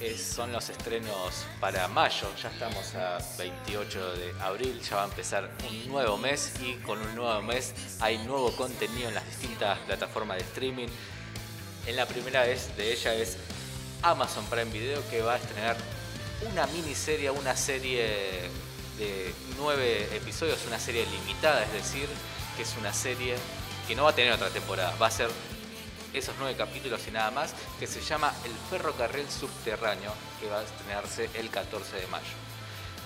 [0.00, 2.28] es- son los estrenos para mayo.
[2.42, 7.00] Ya estamos a 28 de abril, ya va a empezar un nuevo mes y con
[7.00, 10.88] un nuevo mes hay nuevo contenido en las distintas plataformas de streaming.
[11.86, 13.36] En la primera vez de ella es
[14.02, 15.76] Amazon Prime Video que va a estrenar
[16.50, 18.50] una miniserie, una serie
[18.98, 22.08] de nueve episodios, una serie limitada, es decir,
[22.56, 23.36] que es una serie
[23.88, 25.28] que no va a tener otra temporada, va a ser
[26.14, 30.62] esos nueve capítulos y nada más, que se llama El ferrocarril subterráneo, que va a
[30.62, 32.24] estrenarse el 14 de mayo.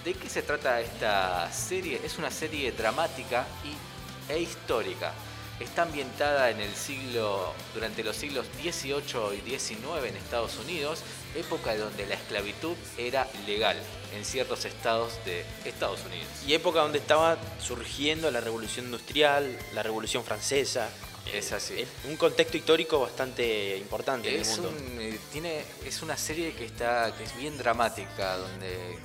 [0.05, 2.01] ¿De qué se trata esta serie?
[2.05, 5.13] Es una serie dramática y, e histórica.
[5.59, 11.03] Está ambientada en el siglo, durante los siglos XVIII y XIX en Estados Unidos,
[11.35, 13.77] época donde la esclavitud era legal
[14.15, 16.29] en ciertos estados de Estados Unidos.
[16.47, 20.91] Y época donde estaba surgiendo la revolución industrial, la revolución francesa.
[21.33, 21.75] Es así.
[21.75, 24.71] Eh, Un contexto histórico bastante importante en el Es, mundo.
[24.71, 28.99] un, eh, tiene, es una serie que, está, que es bien dramática, donde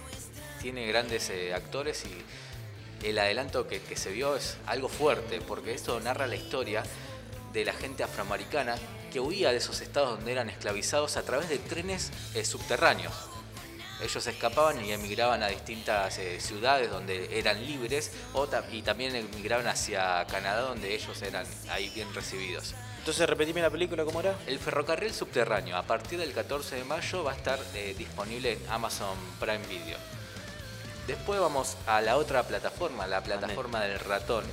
[0.61, 5.73] tiene grandes eh, actores y el adelanto que, que se vio es algo fuerte, porque
[5.73, 6.83] esto narra la historia
[7.51, 8.75] de la gente afroamericana
[9.11, 13.13] que huía de esos estados donde eran esclavizados a través de trenes eh, subterráneos.
[14.03, 19.67] Ellos escapaban y emigraban a distintas eh, ciudades donde eran libres o y también emigraban
[19.67, 22.75] hacia Canadá donde ellos eran ahí bien recibidos.
[22.99, 24.35] Entonces, repetime la película, ¿cómo era?
[24.45, 28.59] El ferrocarril subterráneo, a partir del 14 de mayo, va a estar eh, disponible en
[28.69, 29.97] Amazon Prime Video.
[31.07, 34.45] Después vamos a la otra plataforma, la plataforma del ratón,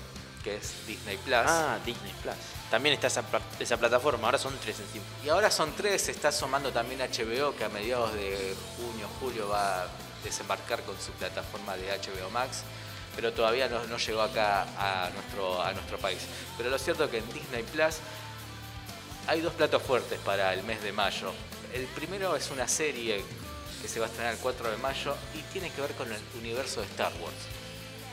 [0.45, 1.37] que es Disney Plus.
[1.47, 2.35] Ah, Disney Plus.
[2.71, 5.05] También está esa, pla- esa plataforma, ahora son tres encima.
[5.25, 9.83] Y ahora son tres, está sumando también HBO, que a mediados de junio, julio va
[9.83, 9.87] a
[10.25, 12.63] desembarcar con su plataforma de HBO Max,
[13.17, 16.21] pero todavía no, no llegó acá a nuestro, a nuestro país.
[16.57, 17.97] Pero lo cierto es que en Disney Plus
[19.27, 21.33] hay dos platos fuertes para el mes de mayo.
[21.75, 23.23] El primero es una serie
[23.83, 26.21] que se va a estrenar el 4 de mayo y tiene que ver con el
[26.39, 27.35] universo de Star Wars.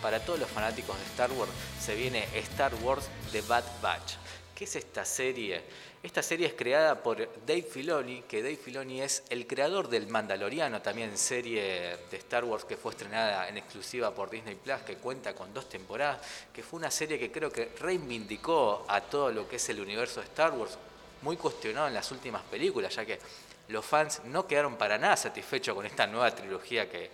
[0.02, 4.14] Para todos los fanáticos de Star Wars se viene Star Wars The Bad Batch,
[4.58, 5.62] ¿Qué es esta serie?
[6.02, 10.82] Esta serie es creada por Dave Filoni, que Dave Filoni es el creador del Mandaloriano,
[10.82, 15.36] también serie de Star Wars que fue estrenada en exclusiva por Disney Plus, que cuenta
[15.36, 19.58] con dos temporadas, que fue una serie que creo que reivindicó a todo lo que
[19.58, 20.76] es el universo de Star Wars,
[21.22, 23.20] muy cuestionado en las últimas películas, ya que
[23.68, 27.12] los fans no quedaron para nada satisfechos con esta nueva trilogía que,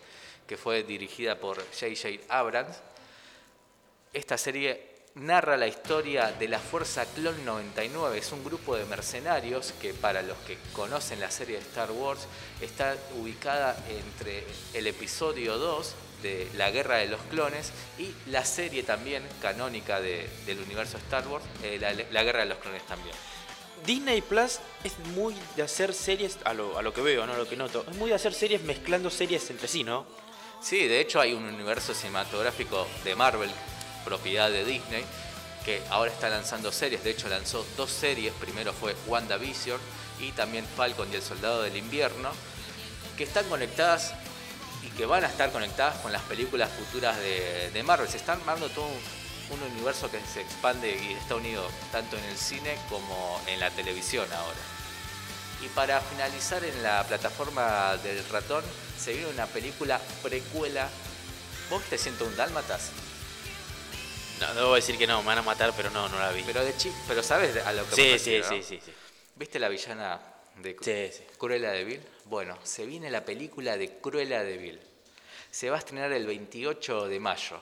[0.48, 2.24] que fue dirigida por J.J.
[2.30, 2.78] Abrams.
[4.14, 8.18] Esta serie narra la historia de la Fuerza Clon 99.
[8.18, 12.28] Es un grupo de mercenarios que para los que conocen la serie de Star Wars
[12.62, 18.84] está ubicada entre el episodio 2 de La Guerra de los Clones y la serie
[18.84, 23.16] también canónica de- del universo Star Wars, eh, la, la Guerra de los Clones también.
[23.86, 27.34] Disney Plus es muy de hacer series, a lo, a lo que veo, ¿no?
[27.34, 30.06] A lo que noto, es muy de hacer series mezclando series entre sí, ¿no?
[30.64, 33.52] Sí, de hecho hay un universo cinematográfico de Marvel,
[34.06, 35.04] propiedad de Disney,
[35.66, 37.04] que ahora está lanzando series.
[37.04, 38.34] De hecho lanzó dos series.
[38.36, 39.78] Primero fue WandaVision
[40.22, 42.32] y también Falcon y el Soldado del Invierno,
[43.18, 44.14] que están conectadas
[44.84, 48.08] y que van a estar conectadas con las películas futuras de, Marvel.
[48.08, 52.38] Se está armando todo un universo que se expande y está unido tanto en el
[52.38, 54.60] cine como en la televisión ahora.
[55.62, 58.64] Y para finalizar en la plataforma del ratón,
[59.04, 60.90] se viene una película precuela.
[61.70, 62.92] ¿Vos te siento un dálmatas?
[64.40, 66.42] No, debo decir que no, me van a matar, pero no, no la vi.
[66.44, 68.64] Pero de chico, pero sabes a lo que me sí, sí, refiero, sí, ¿no?
[68.64, 68.94] sí, sí.
[69.36, 70.22] ¿Viste la villana
[70.56, 71.24] de Sí, sí.
[71.38, 72.02] Cruella de Vil?
[72.26, 74.80] Bueno, se viene la película de Cruella de Vil.
[75.52, 77.60] Se va a estrenar el 28 de mayo,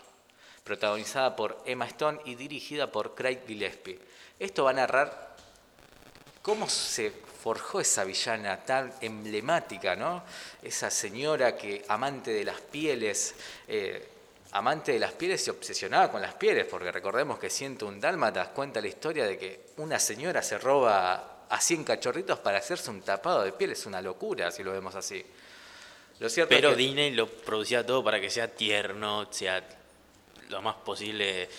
[0.63, 3.99] protagonizada por Emma Stone y dirigida por Craig Gillespie.
[4.37, 5.35] Esto va a narrar
[6.43, 7.11] cómo se
[7.41, 10.23] forjó esa villana tan emblemática, ¿no?
[10.61, 13.33] Esa señora que, amante de las pieles,
[13.67, 14.07] eh,
[14.51, 18.49] amante de las pieles y obsesionada con las pieles, porque recordemos que Siento un Dálmatas
[18.49, 23.01] cuenta la historia de que una señora se roba a 100 cachorritos para hacerse un
[23.01, 25.25] tapado de piel, es una locura si lo vemos así.
[26.19, 29.67] Lo cierto Pero es que, Disney lo producía todo para que sea tierno, sea
[30.49, 31.49] lo más posible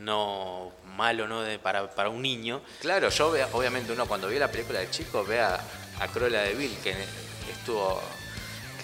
[0.00, 1.42] no malo, ¿no?
[1.42, 2.62] De, para, para un niño.
[2.80, 5.60] claro, yo vea- obviamente uno cuando vio la película de chico ve a,
[6.00, 6.94] a Cruella de Vil, que
[7.50, 8.00] estuvo,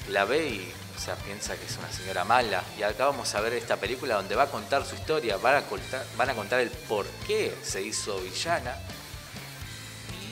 [0.09, 2.63] la ve y o sea, piensa que es una señora mala.
[2.79, 5.63] Y acá vamos a ver esta película donde va a contar su historia, van a
[5.63, 8.77] contar, van a contar el por qué se hizo villana.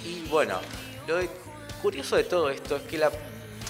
[0.04, 0.60] Y bueno,
[1.06, 1.20] lo
[1.82, 3.10] curioso de todo esto es que la,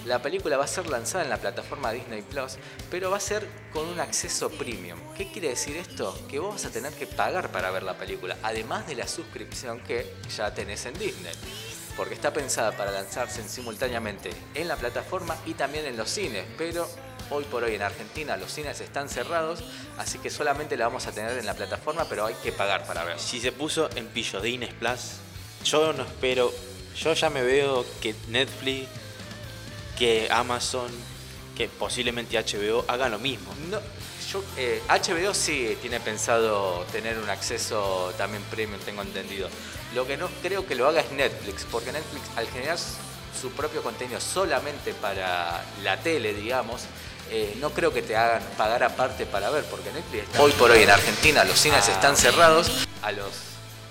[0.07, 2.57] la película va a ser lanzada en la plataforma Disney Plus,
[2.91, 4.99] pero va a ser con un acceso premium.
[5.17, 6.19] ¿Qué quiere decir esto?
[6.29, 9.81] Que vos vas a tener que pagar para ver la película, además de la suscripción
[9.81, 11.33] que ya tenés en Disney.
[11.97, 16.45] Porque está pensada para lanzarse en simultáneamente en la plataforma y también en los cines,
[16.57, 16.89] pero
[17.31, 19.65] hoy por hoy en Argentina los cines están cerrados,
[19.99, 23.05] así que solamente la vamos a tener en la plataforma, pero hay que pagar para
[23.05, 23.21] verla.
[23.21, 25.17] Si se puso en pillo Disney Plus,
[25.65, 26.53] yo no espero.
[26.97, 28.89] Yo ya me veo que Netflix,
[29.99, 30.91] que Amazon,
[31.57, 33.53] que posiblemente HBO hagan lo mismo.
[33.71, 33.81] No,
[34.33, 39.49] yo, eh, HBO sí tiene pensado tener un acceso también premium, tengo entendido.
[39.95, 43.83] Lo que no creo que lo haga es Netflix, porque Netflix al generar su propio
[43.83, 46.83] contenido solamente para la tele, digamos,
[47.31, 50.71] eh, no creo que te hagan pagar aparte para ver, porque Netflix está- hoy por
[50.71, 53.31] hoy en Argentina los cines están cerrados a los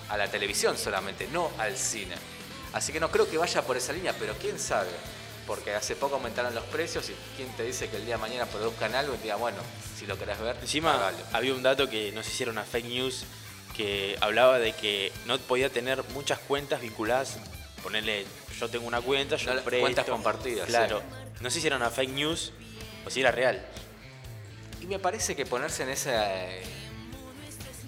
[0.09, 2.15] a la televisión solamente, no al cine.
[2.71, 4.87] Así que no creo que vaya por esa línea, pero quién sabe.
[5.47, 8.45] Porque hace poco aumentaron los precios y quién te dice que el día de mañana
[8.45, 9.57] produzcan algo y te diga, bueno,
[9.97, 11.17] si lo querés ver, Encima pagalo.
[11.31, 13.23] había un dato que no sé si era una fake news
[13.75, 17.37] que hablaba de que no podía tener muchas cuentas vinculadas.
[17.81, 18.25] Ponerle,
[18.59, 19.81] yo tengo una cuenta, yo No, presto.
[19.81, 21.01] cuentas compartidas, Claro.
[21.39, 22.51] No sé si era una fake news
[23.05, 23.65] o si era real.
[24.81, 26.63] Y me parece que ponerse en ese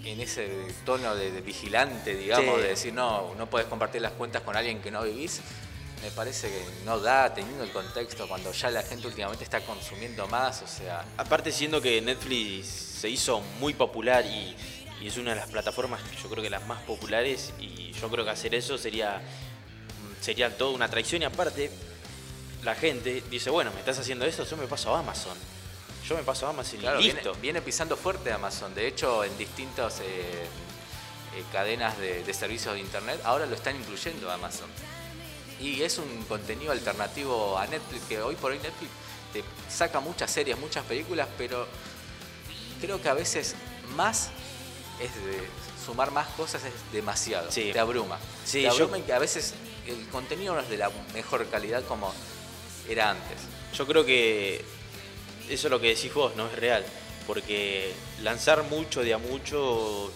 [0.04, 0.48] en ese
[0.86, 2.62] tono de, de vigilante, digamos, Sí.
[2.62, 5.42] de decir, no, no puedes compartir las cuentas con alguien que no vivís,
[6.02, 10.26] me parece que no da, teniendo el contexto, cuando ya la gente últimamente está consumiendo
[10.28, 14.56] más, o sea, Aparte siendo que Netflix se hizo muy popular y,
[15.00, 18.24] y es una de las plataformas, yo creo que las más populares y yo creo
[18.24, 21.70] que hacer eso sería, mm, sería toda una traición y aparte
[22.62, 25.36] la gente dice, bueno, me estás haciendo eso, yo me paso a Amazon.
[26.06, 27.34] Yo me paso a Amazon Claro, y listo.
[27.40, 28.74] viene pisando fuerte Amazon.
[28.74, 33.76] De hecho, en distintas eh, eh, cadenas de, de servicios de Internet, ahora lo están
[33.76, 34.68] incluyendo Amazon.
[35.60, 38.90] Y es un contenido alternativo a Netflix, que hoy por hoy Netflix
[39.32, 41.66] te saca muchas series, muchas películas, pero
[42.80, 43.54] creo que a veces
[43.96, 44.30] más
[45.00, 45.38] es de
[45.84, 47.50] sumar más cosas es demasiado.
[47.50, 47.70] Sí.
[47.72, 48.18] Te abruma.
[48.44, 49.54] Sí, te yo- abruma y que a veces
[49.86, 52.12] el contenido no es de la mejor calidad como
[52.88, 53.38] era antes.
[53.74, 54.64] Yo creo que
[55.48, 56.84] eso es lo que decís vos, no es real.
[57.26, 57.92] Porque
[58.22, 60.10] lanzar mucho de a mucho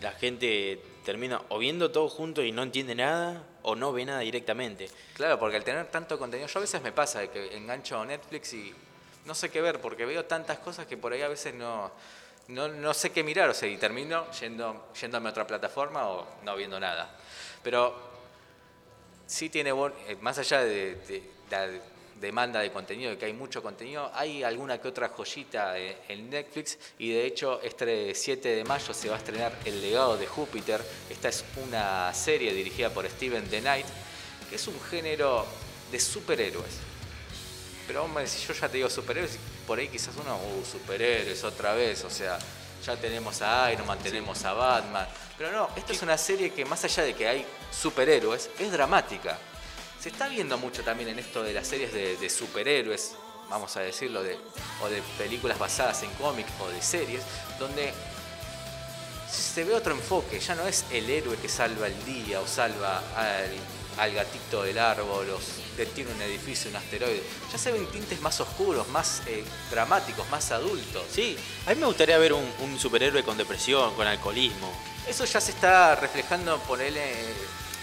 [0.00, 4.20] la gente termina o viendo todo junto y no entiende nada o no ve nada
[4.20, 4.90] directamente.
[5.14, 8.52] Claro, porque al tener tanto contenido, yo a veces me pasa de que engancho Netflix
[8.54, 8.74] y
[9.24, 11.92] no sé qué ver, porque veo tantas cosas que por ahí a veces no,
[12.48, 16.26] no, no sé qué mirar, o sea, y termino yendo, yéndome a otra plataforma o
[16.42, 17.16] no viendo nada.
[17.62, 17.94] Pero
[19.26, 21.68] sí tiene, eh, más allá de, de la
[22.20, 26.30] demanda de contenido, de que hay mucho contenido, hay alguna que otra joyita eh, en
[26.30, 30.26] Netflix y de hecho este 7 de mayo se va a estrenar El legado de
[30.26, 30.82] Júpiter.
[31.10, 33.86] Esta es una serie dirigida por Steven The Knight,
[34.48, 35.46] que es un género
[35.90, 36.78] de superhéroes.
[37.86, 41.74] Pero hombre, si yo ya te digo superhéroes, por ahí quizás uno, uh, superhéroes otra
[41.74, 42.38] vez, o sea,
[42.84, 45.06] ya tenemos a Iron Man, tenemos a Batman.
[45.38, 49.38] Pero no, esta es una serie que más allá de que hay superhéroes, es dramática.
[50.06, 53.16] Se está viendo mucho también en esto de las series de, de superhéroes,
[53.50, 54.38] vamos a decirlo, de,
[54.80, 57.22] o de películas basadas en cómics o de series,
[57.58, 57.92] donde
[59.28, 63.02] se ve otro enfoque, ya no es el héroe que salva el día o salva
[63.16, 63.50] al,
[63.98, 65.40] al gatito del árbol o
[65.76, 67.24] detiene un edificio, un asteroide.
[67.50, 69.42] Ya se ven tintes más oscuros, más eh,
[69.72, 71.02] dramáticos, más adultos.
[71.10, 71.36] Sí,
[71.66, 74.72] a mí me gustaría ver un, un superhéroe con depresión, con alcoholismo.
[75.08, 77.12] Eso ya se está reflejando, ponele,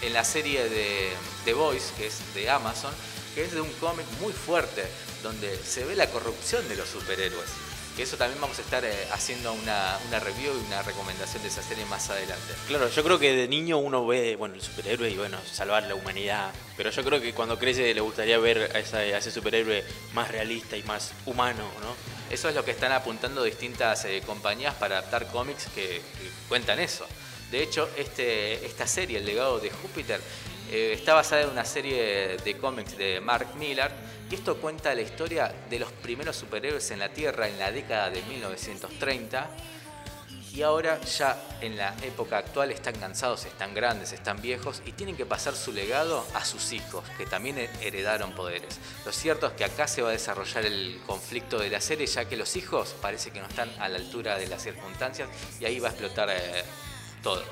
[0.06, 1.10] en la serie de
[1.44, 2.92] The Voice, que es de Amazon,
[3.34, 4.84] que es de un cómic muy fuerte,
[5.22, 7.50] donde se ve la corrupción de los superhéroes.
[7.96, 11.48] Que eso también vamos a estar eh, haciendo una, una review y una recomendación de
[11.48, 12.52] esa serie más adelante.
[12.66, 15.94] Claro, yo creo que de niño uno ve, bueno, el superhéroe y bueno, salvar la
[15.94, 16.50] humanidad.
[16.76, 20.28] Pero yo creo que cuando crece le gustaría ver a, esa- a ese superhéroe más
[20.28, 21.94] realista y más humano, ¿no?
[22.34, 25.82] Eso es lo que están apuntando distintas eh, compañías para adaptar cómics que,
[26.18, 27.06] que cuentan eso.
[27.54, 30.20] De hecho, este, esta serie, El legado de Júpiter,
[30.72, 33.92] eh, está basada en una serie de cómics de Mark Millar
[34.28, 38.10] y esto cuenta la historia de los primeros superhéroes en la Tierra en la década
[38.10, 39.48] de 1930
[40.52, 45.16] y ahora ya en la época actual están cansados, están grandes, están viejos y tienen
[45.16, 48.78] que pasar su legado a sus hijos, que también he- heredaron poderes.
[49.06, 52.24] Lo cierto es que acá se va a desarrollar el conflicto de la serie, ya
[52.24, 55.28] que los hijos parece que no están a la altura de las circunstancias
[55.60, 56.64] y ahí va a explotar eh,
[57.24, 57.42] todo.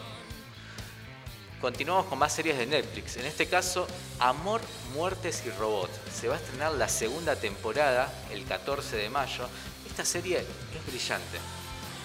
[1.61, 3.17] Continuamos con más series de Netflix.
[3.17, 3.87] En este caso,
[4.19, 4.61] Amor,
[4.95, 5.99] Muertes y Robots.
[6.13, 9.49] Se va a estrenar la segunda temporada el 14 de mayo.
[9.89, 11.39] Esta serie es brillante.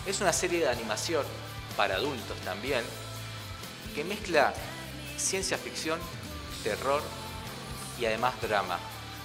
[0.06, 1.26] Es una serie de animación
[1.76, 2.84] para adultos también
[3.94, 4.54] que mezcla
[5.18, 6.00] ciencia ficción,
[6.64, 7.02] terror
[8.00, 8.80] y además drama.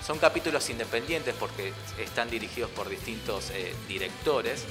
[0.05, 4.65] Son capítulos independientes porque están dirigidos por distintos eh, directores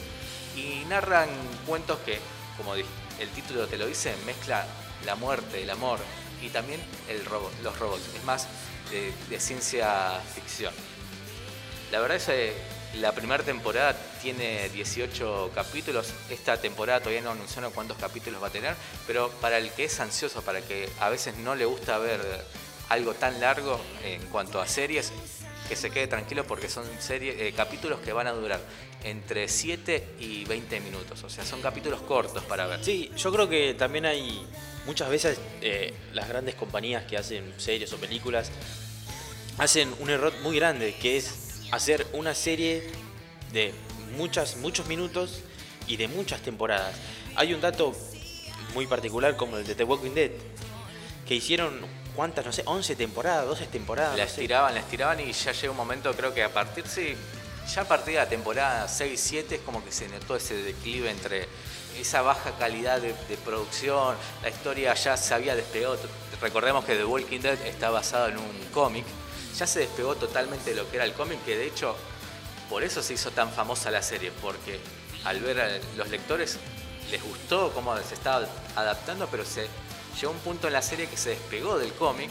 [0.57, 1.29] y narran
[1.65, 2.19] cuentos que,
[2.57, 2.75] como
[3.21, 4.65] el título te lo dice, mezcla
[5.05, 5.99] la muerte, el amor
[6.41, 6.81] y también
[7.63, 8.01] los robots.
[8.15, 8.47] Es más
[8.89, 10.73] de, de ciencia ficción.
[11.91, 12.53] La verdad es que
[12.99, 16.13] la primera temporada tiene 18 capítulos.
[16.29, 18.75] Esta temporada todavía no anunciaron cuántos capítulos va a tener,
[19.07, 22.19] pero para el que es ansioso, para el que a veces no le gusta ver
[22.89, 25.13] algo tan largo en cuanto a series,
[25.69, 28.59] que se quede tranquilo porque son series, eh, capítulos que van a durar
[29.03, 31.23] entre 7 y 20 minutos.
[31.23, 32.83] O sea, son capítulos cortos para ver.
[32.83, 34.45] Sí, yo creo que también hay
[34.85, 38.51] muchas veces eh, las grandes compañías que hacen series o películas
[39.57, 42.83] hacen un error muy grande, que es hacer una serie
[43.51, 43.73] de
[44.17, 45.41] muchas, muchos minutos
[45.87, 46.95] y de muchas temporadas.
[47.35, 47.93] Hay un dato
[48.73, 50.31] muy particular como el de The Walking Dead,
[51.27, 51.79] que hicieron,
[52.15, 52.45] ¿cuántas?
[52.45, 54.17] No sé, 11 temporadas, 12 temporadas.
[54.17, 54.41] La no sé.
[54.41, 57.15] estiraban, la estiraban y ya llega un momento, creo que a partir, sí,
[57.73, 61.47] ya a partir de la temporada 6-7 es como que se notó ese declive entre
[61.97, 63.13] esa baja calidad de,
[63.45, 65.97] producción, la historia ya se había despegado.
[66.41, 69.05] Recordemos que The Walking Dead está basado en un cómic,
[69.57, 71.95] ya se despegó totalmente de lo que era el cómic, que de hecho
[72.69, 74.79] por eso se hizo tan famosa la serie, porque
[75.25, 76.57] al ver a los lectores
[77.09, 79.43] les gustó cómo se estaba adaptando, pero
[80.19, 82.29] llegó un punto en la serie que se despegó del cómic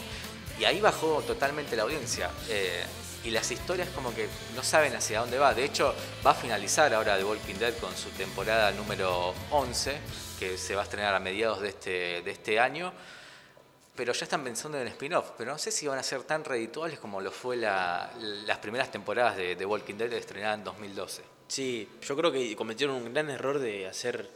[0.59, 2.29] y ahí bajó totalmente la audiencia.
[2.49, 2.83] Eh,
[3.23, 5.53] y las historias como que no saben hacia dónde va.
[5.53, 5.93] De hecho,
[6.25, 9.97] va a finalizar ahora The Walking Dead con su temporada número 11,
[10.39, 12.91] que se va a estrenar a mediados de este, de este año.
[13.95, 16.97] Pero ya están pensando en spin-off, pero no sé si van a ser tan redituables
[16.97, 18.09] como lo fue la-
[18.45, 21.21] las primeras temporadas de The Walking Dead estrenadas en 2012.
[21.47, 24.29] Sí, yo creo que cometieron un gran error de hacer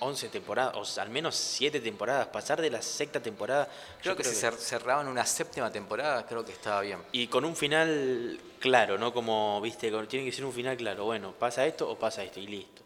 [0.00, 3.68] 11 temporadas, o al menos 7 temporadas, pasar de la sexta temporada.
[4.00, 6.98] Creo yo que si cer- cerraban una séptima temporada, creo que estaba bien.
[7.12, 9.12] Y con un final claro, ¿no?
[9.14, 11.04] Como, viste, tiene que ser un final claro.
[11.04, 12.82] Bueno, pasa esto o pasa esto y listo.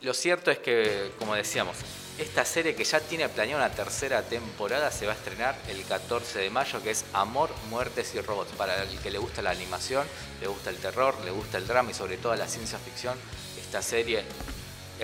[0.00, 1.76] Lo cierto es que, como decíamos,
[2.18, 6.40] esta serie que ya tiene planeada una tercera temporada se va a estrenar el 14
[6.40, 8.50] de mayo, que es Amor, Muertes y Robots.
[8.56, 10.04] Para el que le gusta la animación,
[10.40, 13.16] le gusta el terror, le gusta el drama y sobre todo la ciencia ficción,
[13.60, 14.24] esta serie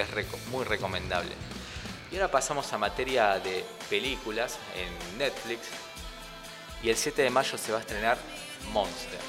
[0.03, 1.35] es muy recomendable.
[2.11, 5.69] Y ahora pasamos a materia de películas en Netflix.
[6.83, 8.17] Y el 7 de mayo se va a estrenar
[8.73, 9.21] Monster.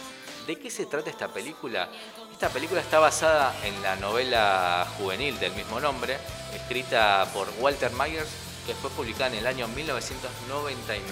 [0.48, 1.90] ¿De qué se trata esta película?
[2.32, 6.18] Esta película está basada en la novela juvenil del mismo nombre,
[6.56, 8.30] escrita por Walter Myers,
[8.66, 11.04] que fue publicada en el año 1999.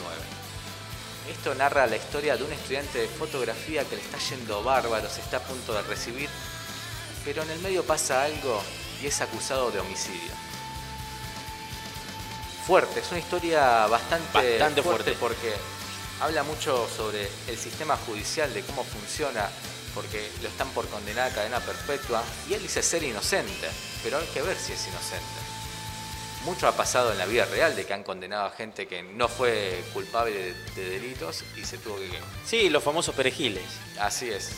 [1.29, 5.19] Esto narra la historia de un estudiante de fotografía que le está yendo bárbaro, se
[5.19, 6.29] está a punto de recibir,
[7.25, 8.63] pero en el medio pasa algo
[9.01, 10.31] y es acusado de homicidio.
[12.65, 15.11] Fuerte, es una historia bastante, Bastante fuerte.
[15.13, 15.53] porque
[16.19, 19.49] habla mucho sobre el sistema judicial, de cómo funciona,
[19.95, 23.69] porque lo están por condenar a cadena perpetua y él dice ser inocente,
[24.03, 25.25] pero hay que ver si es inocente.
[26.43, 29.27] Mucho ha pasado en la vida real de que han condenado a gente que no
[29.27, 32.09] fue culpable de, de delitos y se tuvo que
[32.45, 33.63] Sí, los famosos perejiles.
[33.99, 34.51] Así es.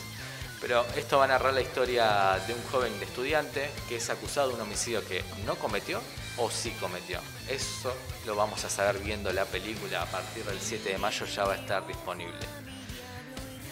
[0.62, 4.56] Pero esto va a narrar la historia de un joven estudiante que es acusado de
[4.56, 6.02] un homicidio que no cometió
[6.38, 7.20] o sí cometió.
[7.48, 7.94] Eso
[8.26, 10.02] lo vamos a saber viendo la película.
[10.02, 12.40] A partir del 7 de mayo ya va a estar disponible.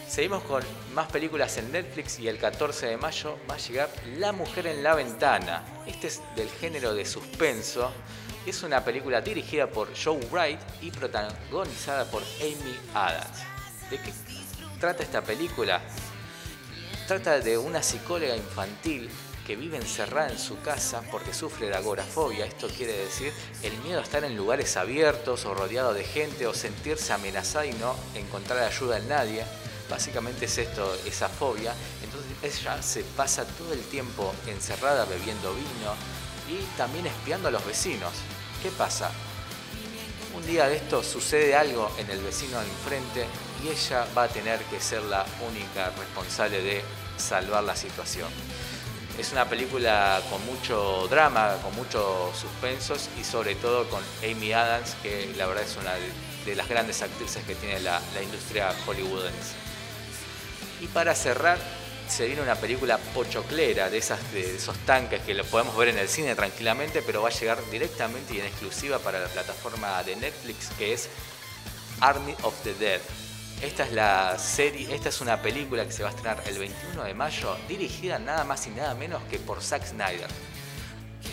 [0.08, 4.32] Seguimos con más películas en Netflix y el 14 de mayo va a llegar La
[4.32, 5.66] Mujer en la Ventana.
[5.86, 7.92] Este es del género de suspenso.
[8.46, 13.44] Es una película dirigida por Joe Wright y protagonizada por Amy Adams.
[13.90, 14.14] ¿De qué
[14.80, 15.82] trata esta película?
[17.08, 19.10] Trata de una psicóloga infantil
[19.46, 22.46] que vive encerrada en su casa porque sufre de agorafobia.
[22.46, 23.32] Esto quiere decir
[23.64, 27.72] el miedo a estar en lugares abiertos o rodeado de gente o sentirse amenazada y
[27.72, 29.46] no encontrar ayuda en nadie.
[29.90, 31.74] Básicamente es esto, esa fobia.
[32.04, 35.96] Entonces ella se pasa todo el tiempo encerrada bebiendo vino
[36.50, 38.12] y también espiando a los vecinos.
[38.62, 39.12] ¿Qué pasa?
[40.38, 43.26] Un día de esto sucede algo en el vecino de enfrente
[43.64, 46.84] y ella va a tener que ser la única responsable de
[47.18, 48.30] salvar la situación.
[49.18, 54.96] Es una película con mucho drama, con muchos suspensos y sobre todo con Amy Adams,
[55.02, 55.94] que la verdad es una
[56.46, 59.56] de, las grandes actrices que tiene la industria hollywoodense.
[60.82, 61.58] Y para cerrar,
[62.08, 65.98] se viene una película pochoclera de, esas, de esos tanques que lo podemos ver en
[65.98, 70.16] el cine tranquilamente, pero va a llegar directamente y en exclusiva para la plataforma de
[70.16, 71.10] Netflix que es
[72.00, 73.02] Army of the Dead.
[73.62, 77.04] Esta es la serie, esta es una película que se va a estrenar el 21
[77.04, 80.28] de mayo, dirigida nada más y nada menos que por Zack Snyder.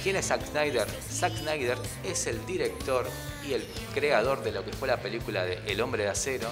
[0.02, 0.88] ¿Quién es Zack Snyder?
[1.10, 3.06] Zack Snyder es el director
[3.46, 6.48] y el creador de lo que fue la película de El Hombre de Acero,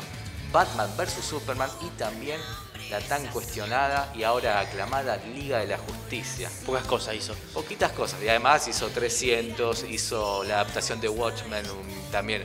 [0.53, 1.24] Batman vs.
[1.24, 2.40] Superman y también
[2.90, 6.50] la tan cuestionada y ahora aclamada Liga de la Justicia.
[6.66, 7.34] Pocas cosas hizo.
[7.54, 8.22] Poquitas cosas.
[8.22, 12.44] Y además hizo 300, hizo la adaptación de Watchmen, un- también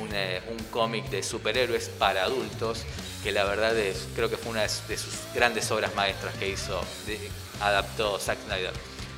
[0.00, 2.80] un, eh, un cómic de superhéroes para adultos,
[3.22, 6.34] que la verdad es, creo que fue una de sus- de sus grandes obras maestras
[6.34, 7.30] que hizo, de-
[7.60, 8.72] adaptó Zack Snyder.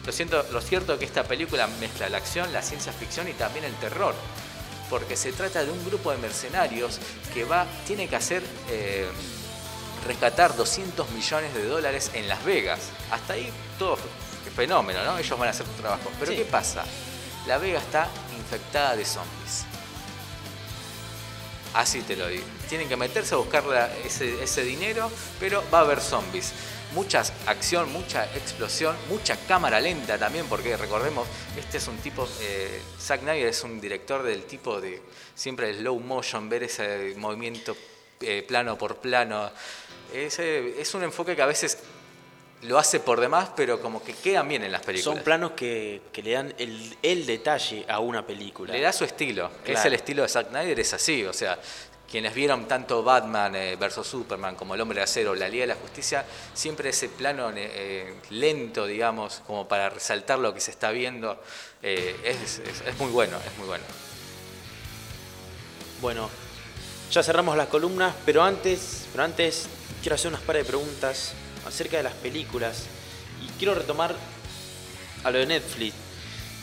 [0.05, 3.33] Lo, siento, lo cierto es que esta película mezcla la acción, la ciencia ficción y
[3.33, 4.15] también el terror,
[4.91, 7.01] porque se trata de un grupo de mercenarios
[7.35, 8.43] que va, tiene que hacer...
[8.71, 9.09] eh,
[10.07, 12.81] rescatar 200 millones de dólares en Las Vegas.
[13.11, 13.99] Hasta ahí todo
[14.55, 15.19] fenómeno, ¿no?
[15.19, 16.11] Ellos van a hacer su trabajo.
[16.19, 16.39] Pero Sí.
[16.39, 16.85] ¿qué pasa?
[17.47, 19.65] La Vega está infectada de zombies.
[21.75, 22.45] Así te lo digo.
[22.69, 23.63] Tienen que meterse a buscar
[24.05, 26.53] ese dinero, pero va a haber zombies.
[26.95, 31.29] Mucha acción, mucha explosión, mucha cámara lenta también, porque recordemos,
[31.59, 35.03] este es un tipo, eh, Zack Snyder es un director del tipo de
[35.35, 37.77] siempre el slow motion, ver ese movimiento
[38.21, 39.51] eh, plano por plano.
[40.25, 41.79] Ese- es un enfoque que a veces
[42.63, 45.15] lo hace por demás, pero como que quedan bien en las películas.
[45.17, 48.73] Son planos que, que le dan el, el detalle a una película.
[48.73, 49.89] Le da su estilo, que es Claro.
[49.89, 51.59] el estilo de Zack Snyder, es así, o sea,
[52.11, 55.67] quienes vieron tanto Batman eh, versus Superman como El Hombre de Acero, La Liga de
[55.69, 56.25] la Justicia,
[56.55, 61.41] siempre ese plano eh, eh, lento, digamos, como para resaltar lo que se está viendo,
[61.83, 63.85] eh, es, es- es muy bueno, es muy bueno.
[66.01, 66.31] Bueno,
[67.11, 69.67] ya cerramos las columnas, pero antes, pero antes
[70.07, 71.33] quiero hacer unas par de preguntas
[71.67, 72.85] acerca de las películas
[73.45, 74.15] y quiero retomar
[75.25, 75.97] a lo de Netflix.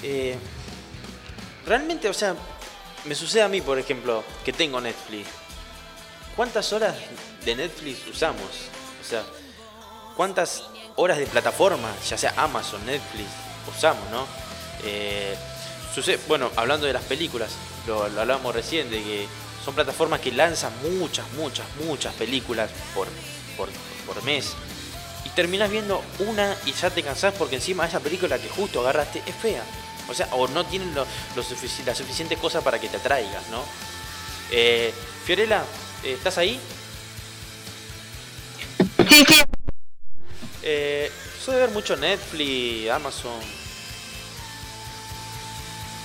[0.02, 0.38] Eh,
[1.66, 2.38] realmente, o sea,
[3.04, 5.28] me sucede a mí, por ejemplo, que tengo Netflix.
[6.38, 6.96] ¿Cuántas horas
[7.44, 8.48] de Netflix usamos?
[9.02, 9.24] O sea,
[10.16, 10.64] ¿cuántas
[10.96, 13.28] horas de plataforma, ya sea Amazon, Netflix,
[13.76, 14.26] usamos, no?
[14.86, 15.36] Eh,
[15.94, 17.52] sucede, bueno, hablando de las películas,
[17.88, 19.28] lo, lo hablábamos recién, de que
[19.66, 23.10] son plataformas que lanzan muchas, muchas, muchas películas por,
[23.58, 23.70] por,
[24.06, 24.54] por mes.
[25.26, 29.24] Y terminás viendo una y ya te cansás porque encima esa película que justo agarraste
[29.26, 29.64] es fea.
[30.10, 31.06] O sea, o no tienen lo,
[31.36, 33.64] lo sufici- la suficiente cosa para que te atraigas, ¿no?
[34.52, 34.94] Eh,
[35.26, 35.64] Fiorella,
[36.04, 36.60] eh, ¿estás ahí?
[39.10, 39.42] Sí, sí.
[40.62, 41.12] Eh,
[41.44, 43.40] soy de ver mucho Netflix, Amazon.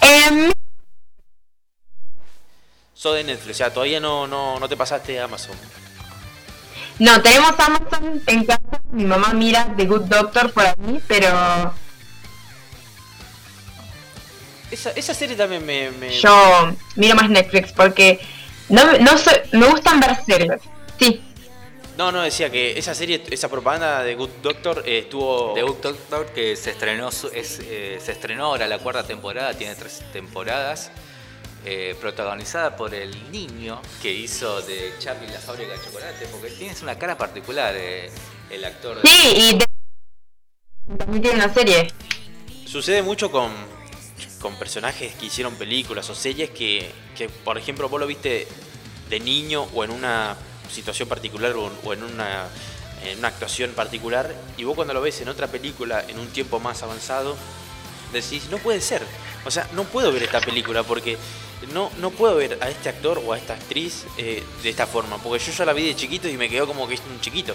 [0.01, 0.51] Eh,
[3.01, 5.57] Todo de Netflix, o sea, todavía no, no, no te pasaste a Amazon.
[6.99, 8.61] No, tenemos Amazon en casa.
[8.91, 11.73] Mi mamá mira The Good Doctor por ahí, pero
[14.71, 15.91] Esa, esa serie también me...
[15.93, 18.21] me- yo miro más Netflix porque
[18.69, 20.61] no, no soy, me gustan ver series.
[20.99, 21.23] Sí,
[21.97, 25.55] No, no, decía que esa serie, esa propaganda de Good Doctor eh, estuvo...
[25.55, 29.55] The Good Doctor que se estrenó, su- es, eh, se estrenó ahora la cuarta temporada,
[29.55, 30.91] tiene tres temporadas,
[31.65, 36.83] eh, protagonizada por el niño que hizo de Charlie la fábrica de chocolate, porque tienes
[36.83, 38.11] una cara particular eh,
[38.51, 39.01] el actor.
[39.03, 39.67] de- sí, y de-
[40.97, 41.93] también tiene una serie.
[42.67, 43.53] Sucede mucho con,
[44.41, 48.47] con personajes que hicieron películas o series que, que, por ejemplo, vos lo viste
[49.11, 50.37] de niño o en una
[50.71, 52.47] situación particular o, o en, una,
[53.05, 56.61] en una actuación particular y vos cuando lo ves en otra película en un tiempo
[56.61, 57.37] más avanzado
[58.13, 59.03] decís, no puede ser.
[59.47, 61.17] O sea, no puedo ver esta película porque
[61.73, 65.19] no, no puedo ver a este actor o a esta actriz eh, de esta forma.
[65.19, 67.55] Porque yo ya la vi de chiquito y me quedó como que es un chiquito.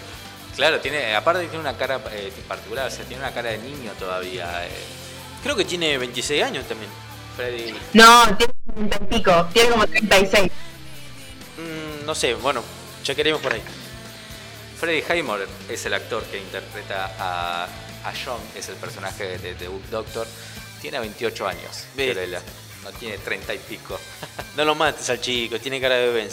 [0.56, 3.92] Claro, tiene, aparte tiene una cara eh, particular, o sea, tiene una cara de niño
[3.98, 4.66] todavía.
[4.66, 4.70] eh,
[5.42, 6.90] Creo que tiene 26 años también.
[7.36, 7.74] Freddy.
[7.94, 10.52] No, tiene 30 y pico, tiene como 36.
[11.58, 12.64] Mm, no sé, bueno,
[13.04, 13.62] ya queremos por ahí.
[14.80, 19.70] Freddie Highmore es el actor que interpreta a, a John, es el personaje de The
[19.90, 20.28] Doctor.
[20.82, 22.14] Tiene 28 años, Ve.
[22.84, 24.00] No tiene 30 y pico.
[24.56, 26.30] No lo mates al chico, tiene cara de bebé.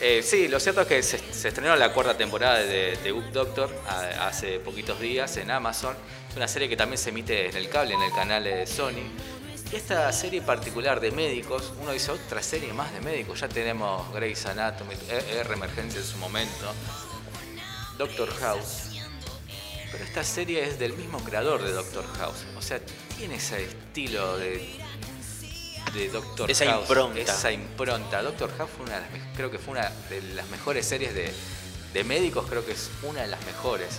[0.00, 1.16] Eh, sí, lo cierto es que se,
[1.48, 2.96] estrenó la cuarta temporada de
[3.32, 3.74] Doctor
[4.20, 5.96] hace poquitos días en Amazon.
[6.30, 9.02] Es una serie que también se emite en el cable, en el canal de Sony.
[9.72, 13.40] Y esta serie particular de médicos, uno dice otra serie más de médicos.
[13.40, 16.72] Ya tenemos Grey's Anatomy, E- R Emergencia en su momento,
[17.98, 18.90] Doctor House.
[19.90, 22.44] Pero esta serie es del mismo creador de Doctor House.
[22.56, 22.80] O sea,
[23.16, 24.76] tiene ese estilo de,
[25.92, 26.82] de Doctor Esa House.
[26.88, 27.20] impronta.
[27.20, 28.22] Esa impronta.
[28.22, 31.32] Doctor House fue una de las, creo que fue una de las mejores series de,
[31.92, 33.98] de médicos, creo que es una de las mejores.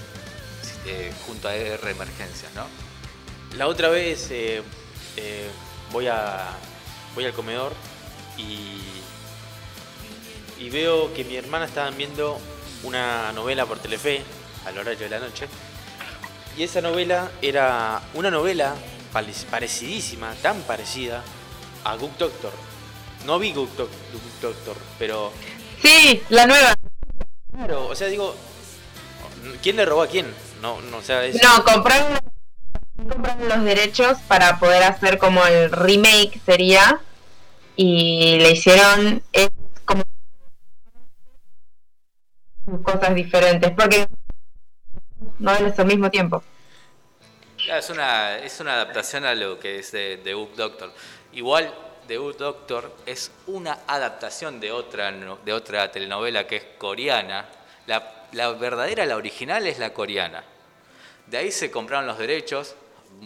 [0.88, 2.66] eh, junto a R Emergencias, ¿no?
[3.58, 4.62] La otra vez eh,
[5.18, 5.50] eh,
[5.92, 6.48] voy a
[7.16, 7.74] voy al comedor
[8.38, 8.82] y,
[10.60, 12.40] y veo que mi hermana estaban viendo
[12.84, 14.22] una novela por Telefe
[14.66, 15.48] al horario de la noche.
[16.58, 18.76] Y esa novela era una novela
[19.12, 21.24] pare- parecidísima, tan parecida
[21.86, 22.52] a Good Doctor.
[23.26, 23.90] No vi Good, Good
[24.42, 25.32] Doctor, pero
[25.82, 26.74] Sí, la nueva.
[27.52, 28.36] claro, o sea, digo,
[29.64, 30.26] ¿quién le robó a quién?
[30.62, 32.20] No, no, o sea, es- No, compraron,
[33.10, 37.00] compraron los derechos para poder hacer como el remake sería.
[37.78, 39.50] Y le hicieron es
[39.84, 40.04] como
[42.84, 43.72] cosas diferentes.
[43.72, 44.08] Porque
[45.40, 46.42] no es al mismo tiempo.
[47.58, 50.94] Claro, es una, es una adaptación a lo que es de, de Doctor.
[51.36, 51.74] Igual,
[52.08, 57.46] The Good Doctor es una adaptación de otra, de otra telenovela que es coreana.
[57.88, 60.44] La, verdadera, la original es la coreana.
[61.28, 62.76] De ahí se compraron los derechos,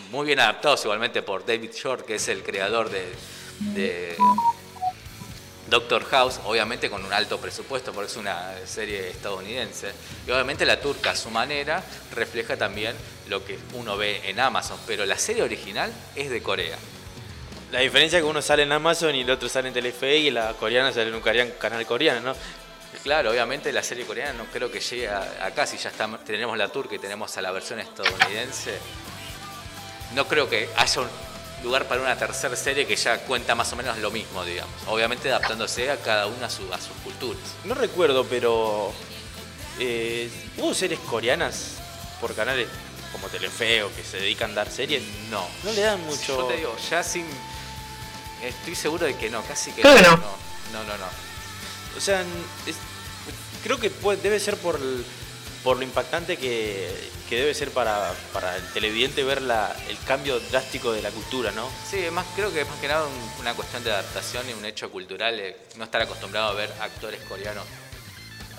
[0.10, 3.06] muy bien adaptados igualmente por David Shore, que es el creador de,
[3.60, 4.18] de
[5.70, 9.92] Doctor House, obviamente con un alto presupuesto, porque es una serie estadounidense.
[10.26, 11.84] Y obviamente la turca, a su manera,
[12.16, 12.96] refleja también
[13.28, 16.78] lo que uno ve en Amazon, pero la serie original es de Corea.
[17.72, 20.32] La diferencia es que uno sale en Amazon y el otro sale en Telefe y
[20.32, 22.36] la coreana sale en un canal coreano, ¿no?
[23.04, 26.58] Claro, obviamente la serie coreana no creo que llegue a- acá, si ya está, tenemos
[26.58, 28.78] la turca y tenemos a la versión estadounidense.
[30.16, 31.08] No creo que haya un
[31.64, 34.74] lugar para una tercera serie que ya cuenta más o menos lo mismo, digamos.
[34.88, 37.42] Obviamente adaptándose a cada una a, su- a sus culturas.
[37.66, 38.92] No recuerdo, pero
[39.80, 40.28] eh,
[40.58, 41.76] hubo series coreanas
[42.20, 42.68] por canales
[43.12, 45.04] como Telefe o que se dedican a dar series.
[45.30, 45.48] No.
[45.64, 46.38] No le dan mucho.
[46.42, 47.26] Yo te digo, ya sin.
[48.44, 50.16] Estoy seguro de que no, casi que Creo que no.
[50.18, 51.06] No, no, no.
[51.98, 52.22] O sea,
[52.66, 52.76] es-
[53.64, 54.80] creo que puede- debe ser por,
[55.64, 60.40] por lo impactante que, que debe ser para, para el televidente ver la, el cambio
[60.40, 61.70] drástico de la cultura, ¿no?
[61.90, 64.64] Sí, más, creo que es más que nada un- una cuestión de adaptación y un
[64.66, 67.66] hecho cultural, eh, no estar acostumbrado a ver actores coreanos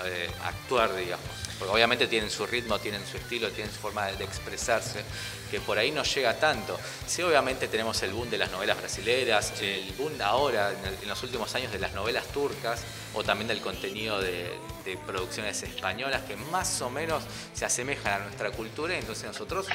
[0.04, 1.26] eh, actuar, digamos.
[1.60, 5.04] Porque obviamente tienen su ritmo, tienen su estilo, tienen su forma de, de expresarse,
[5.50, 6.76] que por ahí no llega tanto.
[7.06, 11.08] Sí, obviamente tenemos el boom de las novelas brasileras, el boom ahora, en, el- en
[11.08, 12.82] los últimos años, de las novelas turcas,
[13.14, 14.50] o también del contenido de,
[14.86, 17.22] de producciones españolas que más o menos
[17.52, 19.66] se asemejan a nuestra cultura y entonces nosotros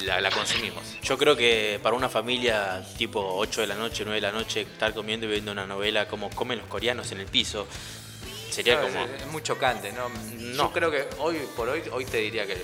[0.00, 0.82] la, la consumimos.
[1.02, 4.62] Yo creo que para una familia tipo 8 de la noche, 9 de la noche,
[4.62, 7.68] estar comiendo y viendo una novela como comen los coreanos en el piso,
[8.52, 9.04] sería como...
[9.04, 10.08] es, es muy chocante, ¿no?
[10.36, 10.68] No.
[10.68, 12.62] Yo creo que hoy por hoy, hoy te diría que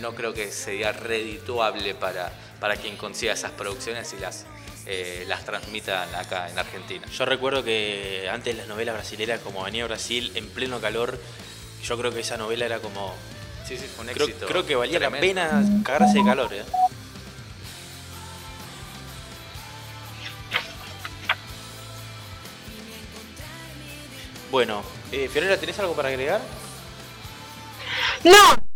[0.00, 4.46] no creo que sería redituable para, para quien consiga esas producciones y las
[4.88, 7.04] eh, las transmitan acá en Argentina.
[7.08, 11.18] Yo recuerdo que antes las novelas brasileras, como Venía Brasil, en pleno calor,
[11.82, 13.12] yo creo que esa novela era como.
[13.66, 14.46] Sí, sí, fue un éxito.
[14.46, 16.62] creo que valía la pena cagarse de calor, ¿eh?
[24.52, 26.40] Bueno, eh, Fiorella, ¿tenés algo para agregar?
[28.24, 28.66] No.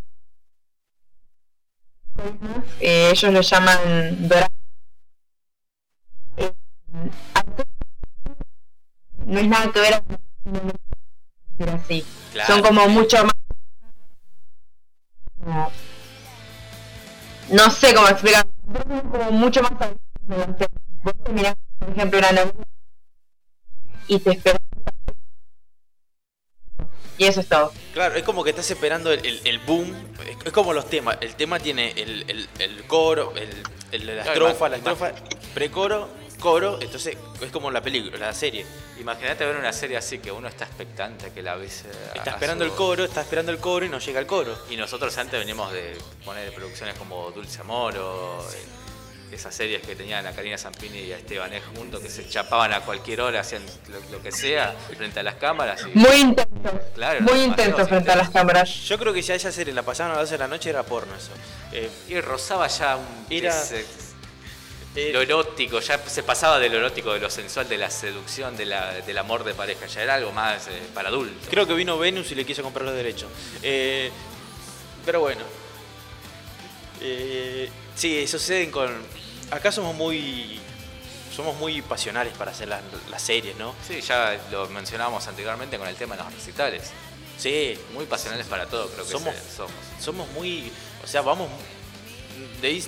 [2.80, 4.50] Eh, ellos lo llaman dorado.
[6.36, 6.52] Eh,
[9.26, 10.02] no es nada que ver
[11.60, 12.04] pero así.
[12.32, 12.54] Claro.
[12.54, 13.34] Son como mucho más.
[17.50, 18.46] No sé cómo explicar.
[18.72, 19.72] Son como mucho más.
[21.02, 22.66] Vos te mirás, por ejemplo, una novela
[24.08, 24.69] y te esperas.
[27.20, 27.70] Y eso es todo.
[27.92, 29.94] Claro, es como que estás esperando el, el- el boom.
[30.26, 31.18] Es, es como los temas.
[31.20, 33.50] El tema tiene el, el- el coro, el,
[33.92, 35.12] el- la estrofa, la estrofa,
[35.52, 36.78] precoro, coro.
[36.80, 38.64] Entonces es como la película, la serie.
[38.98, 41.84] Imagínate ver una serie así que uno está expectante, que la ves.
[41.84, 44.56] eh, Está esperando su- el coro, está esperando el coro y no llega el coro.
[44.70, 48.64] Y nosotros antes veníamos de poner producciones como Dulce Amor o eh,
[49.32, 51.60] esas series que tenían a Karina Zampini y a Esteban E.
[51.60, 55.36] juntos que se chapaban a cualquier hora, hacían lo, lo que sea frente a las
[55.36, 55.82] cámaras.
[55.92, 56.80] Y, Muy intenso.
[56.94, 58.68] Claro, Muy intenso frente a las cámaras.
[58.86, 60.70] Yo creo que si a esa serie la pasaban a las 12 de la noche
[60.70, 61.30] era porno eso.
[61.72, 63.84] Eh, y rozaba ya un Era- ese-
[64.96, 68.56] eh, lo erótico, ya se pasaba de lo erótico, de lo sensual, de la seducción,
[68.56, 71.46] de la, del amor de pareja, ya era algo más eh, para adultos.
[71.48, 73.28] creo que vino Venus y le quiso comprar los derechos.
[73.62, 74.10] Eh,
[75.06, 75.42] pero bueno.
[77.00, 78.90] Eh, sí, suceden con.
[79.50, 80.60] Acá somos muy.
[81.34, 83.74] Somos muy pasionales para hacer las, las series, ¿no?
[83.86, 86.90] Sí, ya lo mencionábamos anteriormente con el tema de los recitales.
[87.38, 89.72] Sí, Muy pasionales para todo, creo que Somos- se- somos.
[90.00, 90.70] somos muy.
[91.02, 91.48] O sea, vamos.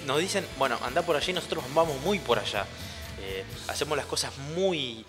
[0.07, 2.67] nos dicen, bueno, anda por allá y nosotros vamos muy por allá.
[3.21, 5.05] Eh, hacemos las cosas muy,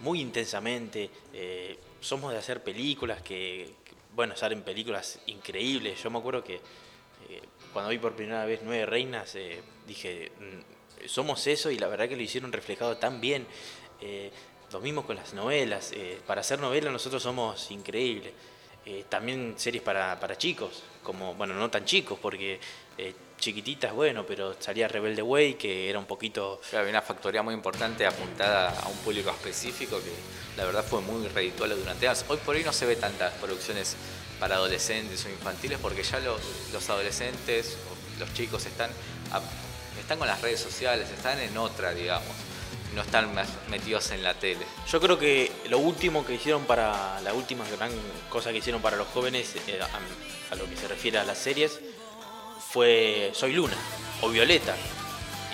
[0.00, 1.10] muy intensamente.
[1.32, 6.00] eh, somos de hacer películas que, que, bueno, salen películas increíbles.
[6.02, 6.54] Yo me acuerdo que
[7.28, 11.88] eh, cuando vi por primera vez Nueve Reinas, eh, dije, "Mm, somos eso y la
[11.88, 13.46] verdad que lo hicieron reflejado tan bien.
[14.00, 14.30] Eh,
[14.72, 15.92] lo mismo con las novelas.
[15.92, 18.32] eh, para hacer novelas nosotros somos increíbles.
[18.86, 22.58] Eh, también series para, para chicos, como, bueno, no tan chicos, porque
[22.96, 26.60] eh, chiquititas, bueno, pero salía Rebelde Way, que era un poquito...
[26.72, 30.12] Había una factoría muy importante apuntada a un público específico que
[30.56, 32.24] la verdad fue muy redituable durante años.
[32.28, 33.94] Hoy por hoy no se ve tantas producciones
[34.40, 36.38] para adolescentes o infantiles porque ya lo-
[36.72, 38.90] los adolescentes o los chicos están,
[40.08, 42.26] están con las redes sociales, están en otra, digamos.
[42.94, 44.64] No están más metidos en la tele.
[44.90, 47.92] Yo creo que lo último que hicieron para, la última gran
[48.30, 51.36] cosa que hicieron para los jóvenes, eh, a, a lo que se refiere a las
[51.36, 51.78] series,
[52.72, 53.76] fue Soy Luna
[54.22, 54.74] o Violeta.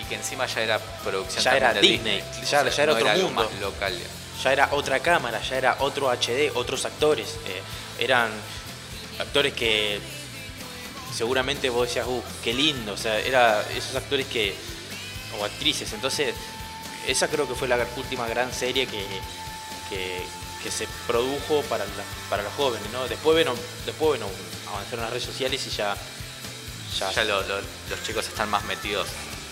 [0.00, 2.98] Y que encima ya era producción Ya era de Disney, ya- sea, ya era no
[3.00, 3.42] otro mundo.
[3.50, 3.98] más local.
[4.42, 7.36] ya era otra cámara, ya era otro HD, otros actores.
[7.46, 7.60] eh,
[7.98, 8.30] eran
[9.18, 9.98] actores que
[11.16, 14.54] seguramente vos decías, uh, qué lindo, o sea, era esos actores que,
[15.38, 15.92] o actrices.
[15.92, 16.34] Entonces,
[17.06, 19.04] esa creo que fue la última gran serie que,
[19.90, 20.22] que,
[20.62, 23.06] que se produjo para, la- para los jóvenes, ¿no?
[23.08, 23.54] Después, bueno,
[23.86, 24.26] después, bueno,
[24.68, 25.96] avanzaron las redes sociales y ya...
[26.98, 29.08] Ya, Ya lo- lo- los chicos están más metidos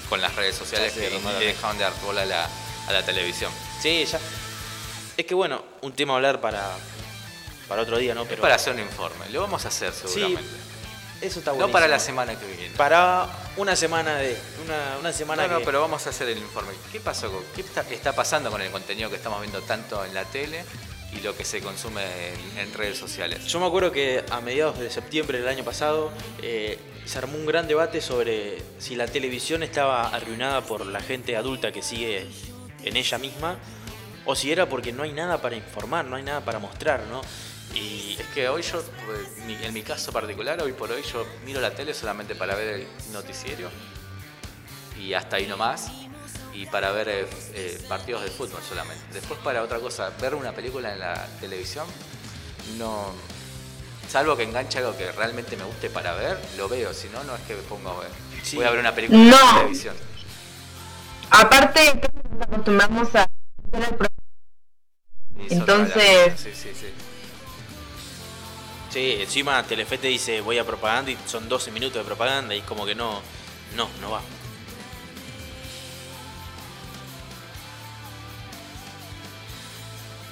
[0.08, 1.44] con las redes sociales Ya que totalmente.
[1.46, 2.48] dejaron de dar bola a la,
[2.88, 3.50] a la televisión.
[3.80, 4.20] Sí, ya.
[5.16, 6.70] Es que bueno, un tema a hablar para,
[7.68, 8.22] para otro día, ¿no?
[8.22, 9.28] Es para hacer un informe.
[9.30, 10.71] Lo vamos a hacer seguramente.
[11.22, 12.74] Eso está no para la semana que viene.
[12.76, 13.26] Para
[13.56, 14.36] una semana de.
[14.64, 16.72] Una, una semana No, no, que- pero vamos a hacer el informe.
[16.90, 17.30] ¿Qué pasó?
[17.30, 20.64] con- ¿Qué está, está pasando con el contenido que estamos viendo tanto en la tele
[21.12, 23.44] y lo que se consume en, en redes sociales?
[23.46, 26.10] Yo me acuerdo que a mediados de septiembre del año pasado
[26.42, 31.36] eh, se armó un gran debate sobre si la televisión estaba arruinada por la gente
[31.36, 32.26] adulta que sigue
[32.84, 33.58] en ella misma
[34.24, 37.20] o si era porque no hay nada para informar, no hay nada para mostrar, ¿no?
[37.74, 38.82] Y Es que hoy yo,
[39.46, 42.68] mi- en mi caso particular, hoy por hoy yo miro la tele solamente para ver
[42.80, 43.70] el noticiero
[44.98, 45.90] y hasta ahí nomás.
[46.54, 49.02] Y para ver eh, eh, partidos de fútbol solamente.
[49.14, 51.86] Después para otra cosa, ver una película en la televisión,
[52.78, 53.12] no...
[54.08, 56.92] Salvo que enganche algo que realmente me guste para ver, lo veo.
[56.92, 58.10] Si no, no es que me pongo a ver.
[58.42, 58.56] Sí.
[58.56, 59.96] Voy a ver una película en la televisión.
[61.30, 62.00] Aparte,
[62.30, 63.26] nos acostumbramos a
[65.48, 66.92] Entonces- Sí, sí, sí.
[68.92, 72.60] Sí, encima Telefe te dice voy a propaganda y son 12 minutos de propaganda y
[72.62, 73.20] como que no,
[73.76, 74.20] no, no va.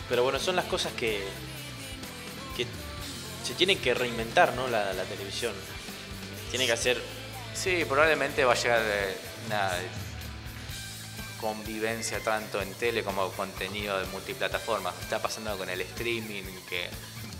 [0.09, 1.23] Pero bueno, son las cosas que,
[2.57, 2.66] que
[3.45, 4.66] se tienen que reinventar, ¿no?
[4.66, 5.53] La, televisión.
[6.51, 7.01] Tiene que hacer.
[7.55, 9.16] Sí, probablemente va a llegar eh,
[9.47, 9.70] una-
[11.41, 14.95] convivencia tanto en tele como contenido de multiplataformas.
[15.01, 16.89] Está pasando con el streaming que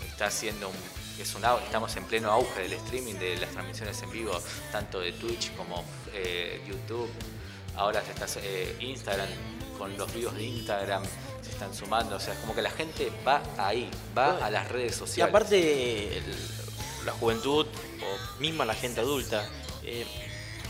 [0.07, 0.75] está haciendo un,
[1.21, 4.39] es un au- estamos en pleno auge del streaming, de las transmisiones en vivo,
[4.71, 5.83] tanto de Twitch como
[6.13, 7.09] eh, YouTube.
[7.75, 9.27] Ahora se está eh, Instagram,
[9.77, 11.03] con los vivos de Instagram
[11.41, 12.15] se están sumando.
[12.17, 15.31] O sea, es como que la gente va ahí, va a las redes Y sociales.
[15.31, 16.35] aparte, el-
[17.05, 19.47] la juventud, o misma la gente adulta,
[19.83, 20.05] eh,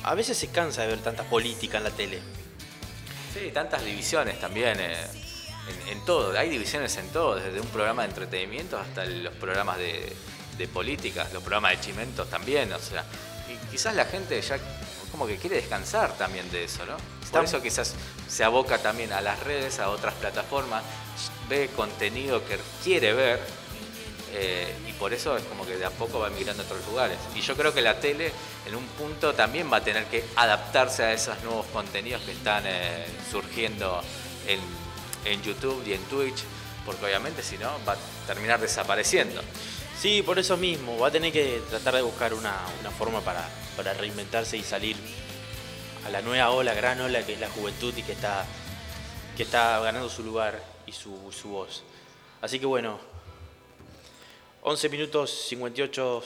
[0.03, 2.19] a veces se cansa de ver tanta política en la tele.
[3.33, 4.77] Sí, tantas divisiones también.
[4.79, 4.95] eh,
[5.87, 9.77] en, en todo, hay divisiones en todo, desde un programa de entretenimiento hasta los programas
[9.77, 10.11] de,
[10.57, 12.71] de política, los programas de chimentos también.
[12.73, 13.03] O sea,
[13.49, 14.57] y quizás la gente ya
[15.11, 16.95] como que quiere descansar también de eso, ¿no?
[17.31, 17.95] Por eso quizás
[18.27, 20.83] se aboca también a las redes, a otras plataformas,
[21.49, 23.39] ve contenido que quiere ver
[24.33, 27.17] eh, y por eso es como que de a poco va migrando a otros lugares.
[27.35, 28.31] Y yo creo que la tele
[28.65, 32.63] en un punto también va a tener que adaptarse a esos nuevos contenidos que están
[32.65, 34.01] eh, surgiendo
[34.47, 34.59] en,
[35.25, 36.43] en YouTube y en Twitch,
[36.85, 37.97] porque obviamente si no va a
[38.27, 39.41] terminar desapareciendo.
[40.01, 43.47] Sí, por eso mismo, va a tener que tratar de buscar una, una forma para,
[43.77, 44.95] para reinventarse y salir
[46.03, 48.43] a la nueva ola, gran ola que es la juventud y que está,
[49.37, 51.83] que está ganando su lugar y su, su voz.
[52.41, 52.97] Así que bueno,
[54.63, 56.23] 11 minutos 58,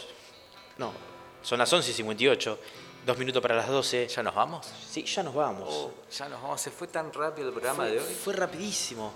[0.78, 0.94] no,
[1.42, 2.60] son las 11 y 58,
[3.06, 4.08] dos minutos para las 12.
[4.08, 4.72] ¿Ya nos vamos?
[4.90, 5.68] Sí, ya nos vamos.
[5.70, 8.14] Oh, ya nos vamos, se fue tan rápido el programa fue, de hoy.
[8.14, 9.12] fue rapidísimo,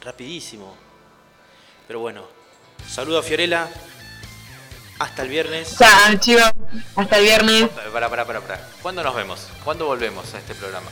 [0.00, 0.74] rapidísimo.
[1.86, 2.41] Pero bueno,
[2.88, 3.68] saludo a Fiorella,
[5.02, 5.76] hasta el viernes.
[5.76, 6.52] Chao, chicos.
[6.94, 7.68] Hasta el viernes.
[7.92, 8.68] Para, para, para, para.
[8.80, 9.48] ¿Cuándo nos vemos?
[9.64, 10.90] ¿Cuándo volvemos a este programa?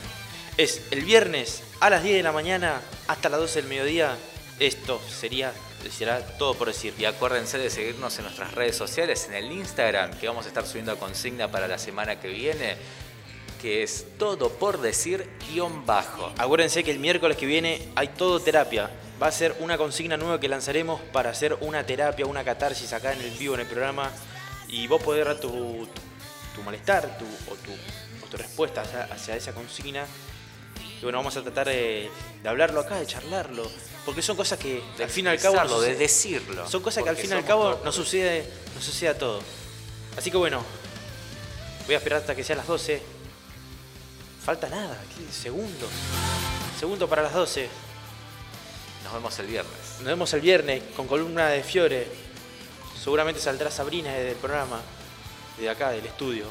[0.57, 4.17] Es el viernes a las 10 de la mañana hasta las 12 del mediodía.
[4.59, 5.53] Esto sería,
[5.89, 6.93] será todo por decir.
[6.99, 10.67] Y acuérdense de seguirnos en nuestras redes sociales, en el Instagram, que vamos a estar
[10.67, 12.75] subiendo consigna para la semana que viene,
[13.61, 16.33] que es todo por decir guion bajo.
[16.37, 18.91] Acuérdense que el miércoles que viene hay todo terapia.
[19.21, 23.13] Va a ser una consigna nueva que lanzaremos para hacer una terapia, una catarsis acá
[23.13, 24.11] en el vivo en el programa.
[24.67, 26.01] Y vos podés dar tu, tu,
[26.55, 30.05] tu malestar tu, o, tu, o tu respuesta hacia, hacia esa consigna.
[30.99, 32.09] Y bueno, vamos a tratar de,
[32.41, 33.69] de hablarlo acá, de charlarlo.
[34.05, 35.63] Porque son cosas que De al fin y al cabo.
[35.65, 36.67] no de decirlo.
[36.67, 37.85] Son cosas que al fin y al cabo todos.
[37.85, 39.41] nos sucede, nos sucede a todo.
[40.17, 40.63] Así que bueno,
[41.85, 43.01] voy a esperar hasta que sean las 12.
[44.43, 45.31] Falta nada, ¿qué?
[45.31, 45.89] segundos.
[46.79, 47.69] Segundo para las 12.
[49.11, 49.79] Nos vemos el viernes.
[49.97, 52.07] Nos vemos el viernes con columna de Fiore.
[52.97, 54.79] Seguramente saldrá Sabrina desde el programa,
[55.59, 56.45] de acá, del estudio.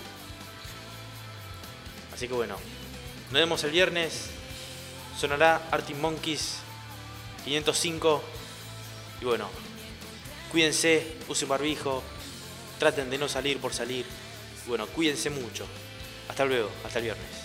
[2.13, 2.57] Así que bueno,
[3.31, 4.27] nos vemos el viernes.
[5.19, 6.57] Sonará Arctic Monkeys
[7.47, 8.23] 505.
[9.23, 9.49] Y bueno,
[10.53, 12.03] cuídense, usen barbijo,
[12.79, 14.05] traten de no salir por salir.
[14.67, 15.65] Bueno, cuídense mucho.
[16.29, 17.40] Hasta luego, hasta el viernes.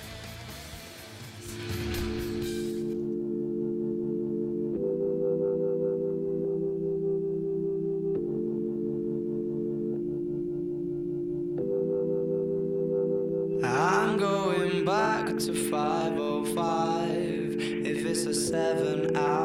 [19.18, 19.45] out.